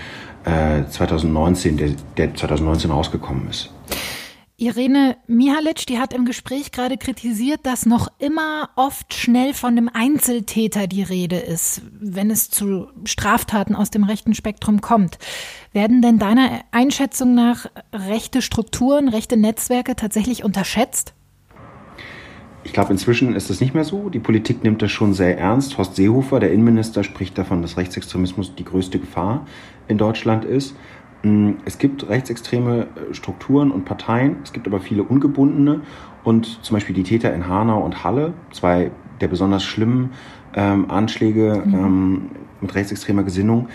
äh, 0.46 0.86
2019, 0.90 1.76
der, 1.76 1.90
der 2.16 2.34
2019 2.34 2.92
rausgekommen 2.92 3.50
ist. 3.50 3.72
Irene 4.64 5.18
Mihalic, 5.28 5.86
die 5.88 6.00
hat 6.00 6.14
im 6.14 6.24
Gespräch 6.24 6.72
gerade 6.72 6.96
kritisiert, 6.98 7.60
dass 7.64 7.86
noch 7.86 8.08
immer 8.18 8.70
oft 8.78 9.14
schnell 9.14 9.54
von 9.54 9.76
dem 9.76 9.90
Einzeltäter 9.94 10.88
die 10.88 11.04
Rede 11.04 11.36
ist, 11.36 11.82
wenn 12.00 12.32
es 12.32 12.50
zu 12.50 12.88
Straftaten 13.04 13.76
aus 13.76 13.92
dem 13.92 14.06
rechten 14.06 14.34
Spektrum 14.34 14.80
kommt. 14.80 15.18
Werden 15.74 16.02
denn 16.02 16.18
deiner 16.18 16.62
Einschätzung 16.72 17.36
nach 17.36 17.66
rechte 17.92 18.42
Strukturen, 18.42 19.10
rechte 19.10 19.36
Netzwerke 19.36 19.98
tatsächlich 19.98 20.46
unterschätzt? 20.46 21.14
Ich 22.64 22.72
glaube, 22.72 22.94
inzwischen 22.94 23.36
ist 23.36 23.50
das 23.50 23.60
nicht 23.60 23.74
mehr 23.74 23.84
so. 23.84 24.10
Die 24.10 24.20
Politik 24.20 24.64
nimmt 24.64 24.82
das 24.82 24.92
schon 24.92 25.14
sehr 25.14 25.38
ernst. 25.38 25.78
Horst 25.78 25.98
Seehofer, 25.98 26.40
der 26.40 26.54
Innenminister, 26.54 27.04
spricht 27.04 27.38
davon, 27.38 27.62
dass 27.62 27.76
Rechtsextremismus 27.76 28.56
die 28.56 28.64
größte 28.64 29.00
Gefahr 29.00 29.46
in 29.90 29.98
Deutschland 29.98 30.46
ist. 30.46 30.74
Mm, 31.24 31.54
es 31.66 31.78
gibt 31.78 32.08
rechtsextreme 32.08 32.88
äh, 33.10 33.14
Strukturen 33.14 33.72
und 33.72 33.86
Parteien, 33.86 34.38
es 34.44 34.54
gibt 34.54 34.68
aber 34.68 34.80
viele 34.80 35.04
ungebundene 35.04 35.82
und 36.24 36.64
zum 36.64 36.76
Beispiel 36.76 36.96
die 36.96 37.04
Täter 37.04 37.34
in 37.34 37.48
Hanau 37.48 37.84
und 37.84 38.04
Halle, 38.04 38.34
zwei 38.52 38.92
der 39.22 39.28
besonders 39.28 39.64
schlimmen 39.64 40.12
ähm, 40.54 40.92
Anschläge 40.92 41.64
mhm. 41.66 41.74
ähm, 41.74 42.22
mit 42.62 42.76
rechtsextremer 42.76 43.24
Gesinnung, 43.24 43.70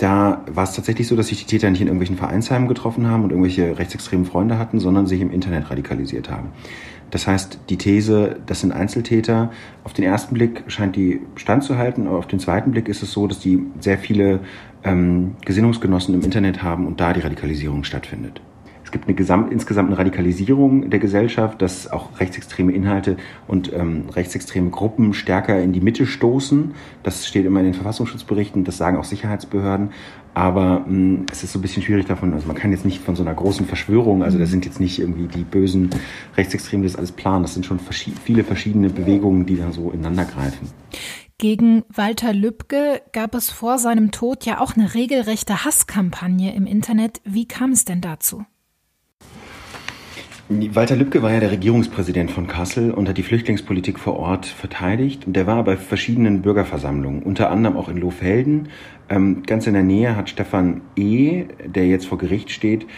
da 0.00 0.42
war 0.46 0.64
es 0.64 0.72
tatsächlich 0.72 1.08
so, 1.08 1.14
dass 1.14 1.28
sich 1.28 1.44
die 1.44 1.44
Täter 1.44 1.70
nicht 1.70 1.82
in 1.82 1.86
irgendwelchen 1.86 2.16
Vereinsheimen 2.16 2.68
getroffen 2.68 3.06
haben 3.06 3.22
und 3.22 3.30
irgendwelche 3.30 3.78
rechtsextremen 3.78 4.24
Freunde 4.24 4.58
hatten, 4.58 4.80
sondern 4.80 5.06
sich 5.06 5.20
im 5.20 5.30
Internet 5.30 5.70
radikalisiert 5.70 6.30
haben. 6.30 6.48
Das 7.10 7.26
heißt, 7.26 7.58
die 7.68 7.76
These, 7.76 8.40
das 8.46 8.60
sind 8.60 8.72
Einzeltäter, 8.72 9.50
auf 9.84 9.92
den 9.92 10.04
ersten 10.04 10.34
Blick 10.34 10.64
scheint 10.68 10.96
die 10.96 11.20
standzuhalten, 11.36 12.06
aber 12.06 12.18
auf 12.18 12.26
den 12.26 12.38
zweiten 12.38 12.70
Blick 12.70 12.88
ist 12.88 13.02
es 13.02 13.12
so, 13.12 13.26
dass 13.26 13.40
die 13.40 13.66
sehr 13.80 13.98
viele 13.98 14.40
ähm, 14.84 15.36
Gesinnungsgenossen 15.44 16.14
im 16.14 16.22
Internet 16.22 16.62
haben 16.62 16.86
und 16.86 17.00
da 17.00 17.12
die 17.12 17.20
Radikalisierung 17.20 17.84
stattfindet. 17.84 18.40
Es 18.90 18.92
gibt 18.92 19.06
eine 19.06 19.14
Gesamt, 19.14 19.52
insgesamt 19.52 19.86
eine 19.86 19.98
Radikalisierung 19.98 20.90
der 20.90 20.98
Gesellschaft, 20.98 21.62
dass 21.62 21.88
auch 21.92 22.18
rechtsextreme 22.18 22.72
Inhalte 22.72 23.18
und 23.46 23.72
ähm, 23.72 24.06
rechtsextreme 24.10 24.70
Gruppen 24.70 25.14
stärker 25.14 25.62
in 25.62 25.72
die 25.72 25.80
Mitte 25.80 26.06
stoßen. 26.06 26.72
Das 27.04 27.24
steht 27.24 27.46
immer 27.46 27.60
in 27.60 27.66
den 27.66 27.74
Verfassungsschutzberichten, 27.74 28.64
das 28.64 28.78
sagen 28.78 28.96
auch 28.96 29.04
Sicherheitsbehörden. 29.04 29.90
Aber 30.34 30.80
mh, 30.80 30.86
hm, 30.86 31.26
es 31.30 31.44
ist 31.44 31.52
so 31.52 31.60
ein 31.60 31.62
bisschen 31.62 31.84
schwierig 31.84 32.06
davon, 32.06 32.34
also 32.34 32.48
man 32.48 32.56
kann 32.56 32.72
jetzt 32.72 32.84
nicht 32.84 33.00
von 33.00 33.14
so 33.14 33.22
einer 33.22 33.32
großen 33.32 33.64
Verschwörung, 33.64 34.24
also 34.24 34.40
da 34.40 34.46
sind 34.46 34.64
jetzt 34.64 34.80
nicht 34.80 34.98
irgendwie 34.98 35.28
die 35.28 35.44
bösen 35.44 35.90
Rechtsextremen, 36.36 36.82
das 36.82 36.96
alles 36.96 37.12
planen. 37.12 37.44
Das 37.44 37.54
sind 37.54 37.66
schon 37.66 37.78
verschi 37.78 38.12
viele 38.24 38.42
verschiedene 38.42 38.90
Bewegungen, 38.90 39.46
die 39.46 39.56
da 39.56 39.70
so 39.70 39.92
ineinander 39.92 40.24
greifen. 40.24 40.68
Gegen 41.38 41.84
Walter 41.88 42.32
Lübcke 42.32 43.02
gab 43.12 43.36
es 43.36 43.50
vor 43.50 43.78
seinem 43.78 44.10
Tod 44.10 44.46
ja 44.46 44.60
auch 44.60 44.74
eine 44.74 44.94
regelrechte 44.94 45.64
Hasskampagne 45.64 46.56
im 46.56 46.66
Internet. 46.66 47.20
Wie 47.22 47.46
kam 47.46 47.70
es 47.70 47.84
denn 47.84 48.00
dazu? 48.00 48.44
Walter 50.52 50.96
Lübcke 50.96 51.22
war 51.22 51.30
ja 51.30 51.38
der 51.38 51.52
Regierungspräsident 51.52 52.28
von 52.32 52.48
Kassel 52.48 52.90
und 52.90 53.08
hat 53.08 53.16
die 53.16 53.22
Flüchtlingspolitik 53.22 54.00
vor 54.00 54.18
Ort 54.18 54.46
verteidigt. 54.46 55.24
Und 55.24 55.36
der 55.36 55.46
war 55.46 55.62
bei 55.62 55.76
verschiedenen 55.76 56.42
Bürgerversammlungen, 56.42 57.22
unter 57.22 57.52
anderem 57.52 57.76
auch 57.76 57.88
in 57.88 57.98
Lohfelden. 57.98 58.68
Ähm, 59.08 59.44
ganz 59.46 59.68
in 59.68 59.74
der 59.74 59.84
Nähe 59.84 60.16
hat 60.16 60.28
Stefan 60.28 60.80
E., 60.96 61.44
der 61.64 61.86
jetzt 61.86 62.06
vor 62.06 62.18
Gericht 62.18 62.50
steht, 62.50 62.88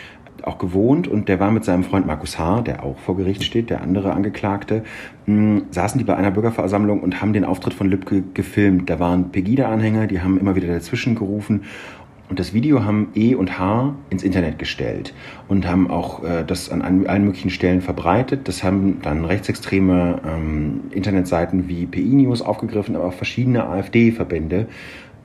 auch 0.42 0.56
gewohnt 0.56 1.06
und 1.06 1.28
der 1.28 1.40
war 1.40 1.50
mit 1.50 1.64
seinem 1.64 1.84
Freund 1.84 2.06
Markus 2.06 2.38
H., 2.38 2.62
der 2.62 2.82
auch 2.82 2.98
vor 2.98 3.18
Gericht 3.18 3.44
steht, 3.44 3.68
der 3.68 3.82
andere 3.82 4.14
Angeklagte, 4.14 4.82
mh, 5.26 5.36
hm, 5.36 5.62
saßen 5.70 5.98
die 5.98 6.04
bei 6.04 6.16
einer 6.16 6.30
Bürgerversammlung 6.30 7.00
und 7.00 7.20
haben 7.20 7.34
den 7.34 7.44
Auftritt 7.44 7.74
von 7.74 7.88
Lübcke 7.88 8.22
gefilmt. 8.32 8.88
Da 8.88 8.98
waren 8.98 9.30
Pegida-Anhänger, 9.30 10.06
die 10.06 10.22
haben 10.22 10.40
immer 10.40 10.56
wieder 10.56 10.68
dazwischen 10.68 11.14
gerufen 11.14 11.64
und 12.28 12.38
das 12.38 12.54
Video 12.54 12.84
haben 12.84 13.08
E 13.14 13.34
und 13.34 13.58
H 13.58 13.94
ins 14.10 14.22
Internet 14.22 14.58
gestellt 14.58 15.12
und 15.48 15.66
haben 15.66 15.90
auch 15.90 16.22
äh, 16.22 16.44
das 16.46 16.70
an 16.70 16.80
allen 16.82 17.24
möglichen 17.24 17.50
Stellen 17.50 17.82
verbreitet. 17.82 18.48
Das 18.48 18.64
haben 18.64 19.02
dann 19.02 19.24
rechtsextreme 19.24 20.20
ähm, 20.26 20.80
Internetseiten 20.92 21.68
wie 21.68 21.86
PI 21.86 22.14
News 22.14 22.40
aufgegriffen, 22.40 22.96
aber 22.96 23.06
auch 23.06 23.12
verschiedene 23.12 23.66
AfD-Verbände 23.66 24.68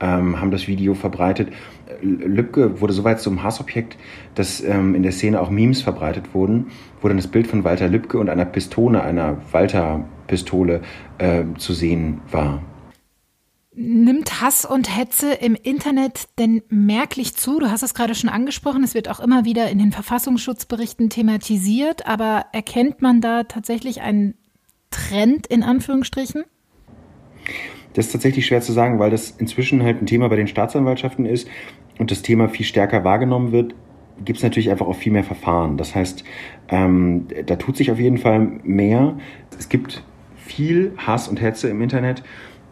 ähm, 0.00 0.40
haben 0.40 0.50
das 0.50 0.68
Video 0.68 0.94
verbreitet. 0.94 1.48
Lübcke 2.02 2.80
wurde 2.80 2.92
soweit 2.92 3.20
zum 3.20 3.42
Hassobjekt, 3.42 3.96
dass 4.34 4.62
ähm, 4.62 4.94
in 4.94 5.02
der 5.02 5.12
Szene 5.12 5.40
auch 5.40 5.50
Memes 5.50 5.82
verbreitet 5.82 6.34
wurden, 6.34 6.66
wo 7.00 7.08
dann 7.08 7.16
das 7.16 7.26
Bild 7.26 7.46
von 7.46 7.64
Walter 7.64 7.88
Lübcke 7.88 8.18
und 8.18 8.28
einer 8.28 8.44
Pistole, 8.44 9.02
einer 9.02 9.38
Walter-Pistole 9.50 10.82
äh, 11.18 11.44
zu 11.56 11.72
sehen 11.72 12.20
war. 12.30 12.62
Nimmt 13.80 14.40
Hass 14.40 14.64
und 14.64 14.96
Hetze 14.96 15.32
im 15.34 15.54
Internet 15.54 16.30
denn 16.40 16.62
merklich 16.68 17.36
zu? 17.36 17.60
Du 17.60 17.70
hast 17.70 17.84
es 17.84 17.94
gerade 17.94 18.16
schon 18.16 18.28
angesprochen, 18.28 18.82
es 18.82 18.92
wird 18.92 19.08
auch 19.08 19.20
immer 19.20 19.44
wieder 19.44 19.70
in 19.70 19.78
den 19.78 19.92
Verfassungsschutzberichten 19.92 21.10
thematisiert, 21.10 22.04
aber 22.04 22.46
erkennt 22.52 23.02
man 23.02 23.20
da 23.20 23.44
tatsächlich 23.44 24.00
einen 24.00 24.34
Trend 24.90 25.46
in 25.46 25.62
Anführungsstrichen? 25.62 26.42
Das 27.92 28.06
ist 28.06 28.12
tatsächlich 28.12 28.46
schwer 28.46 28.62
zu 28.62 28.72
sagen, 28.72 28.98
weil 28.98 29.12
das 29.12 29.30
inzwischen 29.30 29.84
halt 29.84 30.02
ein 30.02 30.06
Thema 30.06 30.28
bei 30.28 30.34
den 30.34 30.48
Staatsanwaltschaften 30.48 31.24
ist 31.24 31.46
und 32.00 32.10
das 32.10 32.22
Thema 32.22 32.48
viel 32.48 32.66
stärker 32.66 33.04
wahrgenommen 33.04 33.52
wird, 33.52 33.76
gibt 34.24 34.38
es 34.38 34.42
natürlich 34.42 34.72
einfach 34.72 34.88
auch 34.88 34.96
viel 34.96 35.12
mehr 35.12 35.22
Verfahren. 35.22 35.76
Das 35.76 35.94
heißt, 35.94 36.24
ähm, 36.68 37.28
da 37.46 37.54
tut 37.54 37.76
sich 37.76 37.92
auf 37.92 38.00
jeden 38.00 38.18
Fall 38.18 38.40
mehr. 38.64 39.16
Es 39.56 39.68
gibt 39.68 40.02
viel 40.36 40.94
Hass 40.96 41.28
und 41.28 41.40
Hetze 41.40 41.68
im 41.68 41.80
Internet 41.80 42.24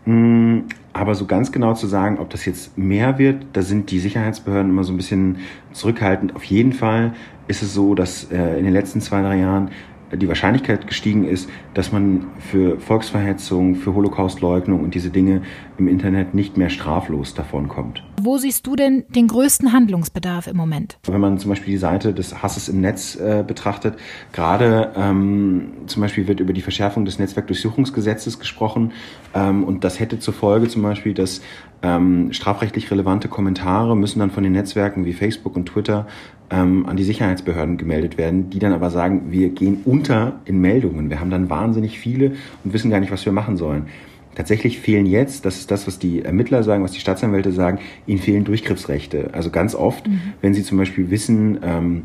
aber 0.07 1.14
so 1.16 1.27
ganz 1.27 1.51
genau 1.51 1.75
zu 1.75 1.88
sagen, 1.88 2.19
ob 2.19 2.31
das 2.31 2.45
jetzt 2.45 2.79
mehr 2.79 3.19
wird, 3.19 3.45
da 3.53 3.62
sind 3.62 3.90
die 3.90 3.99
Sicherheitsbehörden 3.99 4.71
immer 4.71 4.85
so 4.85 4.92
ein 4.92 4.97
bisschen 4.97 5.38
zurückhaltend. 5.73 6.37
Auf 6.37 6.45
jeden 6.45 6.73
Fall 6.73 7.12
ist 7.49 7.62
es 7.62 7.75
so, 7.75 7.95
dass 7.95 8.31
äh, 8.31 8.59
in 8.59 8.64
den 8.64 8.73
letzten 8.73 9.01
zwei, 9.01 9.21
drei 9.21 9.38
Jahren 9.38 9.71
die 10.12 10.29
Wahrscheinlichkeit 10.29 10.87
gestiegen 10.87 11.25
ist, 11.25 11.49
dass 11.75 11.92
man 11.92 12.27
für 12.38 12.79
Volksverhetzung, 12.79 13.75
für 13.75 13.95
Holocaustleugnung 13.95 14.83
und 14.83 14.95
diese 14.95 15.11
Dinge 15.11 15.42
im 15.79 15.88
Internet 15.88 16.35
nicht 16.35 16.57
mehr 16.57 16.71
straflos 16.71 17.35
davonkommt. 17.35 18.03
Wo 18.21 18.38
siehst 18.38 18.66
du 18.66 18.77
denn 18.77 19.05
den 19.09 19.27
größten 19.27 19.73
Handlungsbedarf 19.73 20.47
im 20.47 20.57
Moment? 20.57 20.99
Wenn 21.07 21.21
man 21.21 21.38
zum 21.38 21.51
Beispiel 21.51 21.73
die 21.73 21.79
Seite 21.79 22.14
des 22.14 22.42
Hasses 22.42 22.69
im 22.69 22.81
Netz 22.81 23.16
äh, 23.16 23.45
betrachtet, 23.47 23.97
gerade 24.33 24.92
ähm, 24.97 25.73
zum 25.87 26.03
Beispiel 26.03 26.27
wird 26.27 26.40
über 26.40 26.53
die 26.53 26.62
Verschärfung 26.62 27.05
des 27.05 27.19
Netzwerkdurchsuchungsgesetzes 27.19 28.38
gesprochen 28.38 28.92
ähm, 29.35 29.64
und 29.64 29.85
das 29.85 30.01
hätte 30.01 30.19
zur 30.19 30.35
Folge 30.35 30.69
zum 30.69 30.83
Beispiel, 30.83 31.14
dass 31.14 31.42
ähm, 31.83 32.33
strafrechtlich 32.33 32.90
relevante 32.90 33.29
Kommentare 33.29 33.97
müssen 33.97 34.21
dann 34.21 34.31
von 34.31 34.42
den 34.42 34.53
Netzwerken 34.53 35.05
wie 35.05 35.12
Facebook 35.12 35.57
und 35.57 35.66
Twitter 35.66 36.07
ähm, 36.51 36.87
an 36.87 36.97
die 36.97 37.05
Sicherheitsbehörden 37.05 37.77
gemeldet 37.77 38.19
werden, 38.19 38.51
die 38.51 38.59
dann 38.59 38.73
aber 38.73 38.91
sagen, 38.91 39.27
wir 39.31 39.51
gehen 39.51 39.81
unter 39.85 40.41
in 40.45 40.61
Meldungen. 40.61 41.11
Wir 41.11 41.21
haben 41.21 41.31
dann 41.31 41.51
wahnsinnig 41.51 41.99
viele 41.99 42.33
und 42.65 42.73
wissen 42.73 42.91
gar 42.91 43.01
nicht, 43.01 43.13
was 43.13 43.25
wir 43.25 43.33
machen 43.33 43.57
sollen. 43.57 43.87
Tatsächlich 44.35 44.79
fehlen 44.81 45.07
jetzt, 45.07 45.47
das 45.47 45.59
ist 45.59 45.71
das, 45.71 45.87
was 45.87 45.99
die 45.99 46.23
Ermittler 46.23 46.63
sagen, 46.63 46.85
was 46.85 46.93
die 46.93 47.01
Staatsanwälte 47.01 47.53
sagen, 47.53 47.79
ihnen 48.07 48.19
fehlen 48.19 48.45
Durchgriffsrechte. 48.45 49.31
Also 49.33 49.51
ganz 49.51 49.75
oft, 49.75 50.07
mhm. 50.07 50.21
wenn 50.43 50.53
sie 50.53 50.63
zum 50.63 50.77
Beispiel 50.77 51.11
wissen, 51.11 51.59
ähm, 51.63 52.03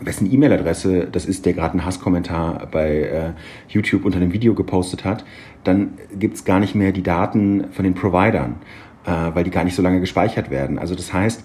wessen 0.00 0.30
E-Mail-Adresse 0.32 1.06
das 1.10 1.24
ist, 1.26 1.46
der 1.46 1.52
gerade 1.52 1.74
einen 1.74 1.84
Hasskommentar 1.84 2.66
bei 2.70 3.02
äh, 3.02 3.30
YouTube 3.68 4.04
unter 4.04 4.18
einem 4.18 4.32
Video 4.32 4.54
gepostet 4.54 5.04
hat, 5.04 5.24
dann 5.62 5.94
gibt's 6.18 6.44
gar 6.44 6.60
nicht 6.60 6.74
mehr 6.74 6.92
die 6.92 7.02
Daten 7.02 7.66
von 7.70 7.84
den 7.84 7.94
Providern, 7.94 8.56
äh, 9.06 9.10
weil 9.10 9.44
die 9.44 9.50
gar 9.50 9.64
nicht 9.64 9.76
so 9.76 9.82
lange 9.82 10.00
gespeichert 10.00 10.50
werden. 10.50 10.78
Also 10.78 10.94
das 10.94 11.12
heißt, 11.12 11.44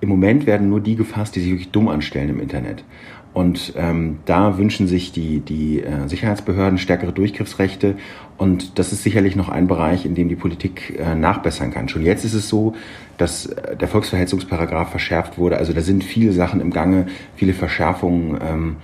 im 0.00 0.08
Moment 0.08 0.46
werden 0.46 0.68
nur 0.68 0.80
die 0.80 0.96
gefasst, 0.96 1.36
die 1.36 1.40
sich 1.40 1.50
wirklich 1.50 1.70
dumm 1.70 1.88
anstellen 1.88 2.30
im 2.30 2.40
Internet. 2.40 2.84
Und 3.32 3.74
ähm, 3.76 4.18
da 4.24 4.58
wünschen 4.58 4.88
sich 4.88 5.12
die, 5.12 5.40
die 5.40 5.82
äh, 5.82 6.08
Sicherheitsbehörden 6.08 6.78
stärkere 6.78 7.12
Durchgriffsrechte. 7.12 7.96
Und 8.36 8.78
das 8.78 8.92
ist 8.92 9.04
sicherlich 9.04 9.36
noch 9.36 9.48
ein 9.48 9.68
Bereich, 9.68 10.04
in 10.04 10.16
dem 10.16 10.28
die 10.28 10.34
Politik 10.34 10.98
äh, 10.98 11.14
nachbessern 11.14 11.70
kann. 11.70 11.88
Schon 11.88 12.02
jetzt 12.04 12.24
ist 12.24 12.34
es 12.34 12.48
so, 12.48 12.74
dass 13.18 13.46
äh, 13.46 13.76
der 13.76 13.86
Volksverhetzungsparagraf 13.86 14.90
verschärft 14.90 15.38
wurde. 15.38 15.58
Also 15.58 15.72
da 15.72 15.80
sind 15.80 16.02
viele 16.02 16.32
Sachen 16.32 16.60
im 16.60 16.72
Gange, 16.72 17.06
viele 17.36 17.54
Verschärfungen, 17.54 18.38
ähm, 18.42 18.76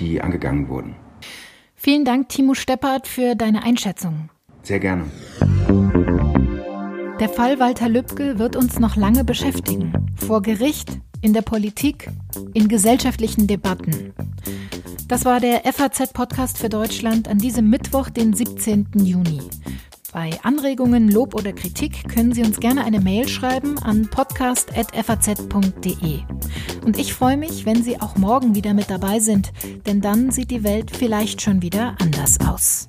die 0.00 0.20
angegangen 0.20 0.68
wurden. 0.68 0.96
Vielen 1.76 2.04
Dank, 2.04 2.28
Timo 2.28 2.54
Steppert, 2.54 3.06
für 3.06 3.36
deine 3.36 3.62
Einschätzung. 3.62 4.30
Sehr 4.62 4.80
gerne. 4.80 5.04
Der 7.22 7.28
Fall 7.28 7.60
Walter 7.60 7.88
Lübcke 7.88 8.40
wird 8.40 8.56
uns 8.56 8.80
noch 8.80 8.96
lange 8.96 9.22
beschäftigen. 9.22 10.08
Vor 10.16 10.42
Gericht, 10.42 10.98
in 11.20 11.32
der 11.32 11.42
Politik, 11.42 12.10
in 12.52 12.66
gesellschaftlichen 12.66 13.46
Debatten. 13.46 14.12
Das 15.06 15.24
war 15.24 15.38
der 15.38 15.60
FAZ-Podcast 15.72 16.58
für 16.58 16.68
Deutschland 16.68 17.28
an 17.28 17.38
diesem 17.38 17.70
Mittwoch, 17.70 18.10
den 18.10 18.34
17. 18.34 18.88
Juni. 19.04 19.40
Bei 20.12 20.30
Anregungen, 20.42 21.08
Lob 21.08 21.36
oder 21.36 21.52
Kritik 21.52 22.08
können 22.12 22.32
Sie 22.32 22.42
uns 22.42 22.58
gerne 22.58 22.82
eine 22.82 23.00
Mail 23.00 23.28
schreiben 23.28 23.78
an 23.78 24.10
podcast.faz.de. 24.10 26.22
Und 26.84 26.98
ich 26.98 27.14
freue 27.14 27.36
mich, 27.36 27.64
wenn 27.64 27.84
Sie 27.84 28.00
auch 28.00 28.16
morgen 28.16 28.56
wieder 28.56 28.74
mit 28.74 28.90
dabei 28.90 29.20
sind, 29.20 29.52
denn 29.86 30.00
dann 30.00 30.32
sieht 30.32 30.50
die 30.50 30.64
Welt 30.64 30.90
vielleicht 30.90 31.40
schon 31.40 31.62
wieder 31.62 31.94
anders 32.00 32.40
aus. 32.40 32.88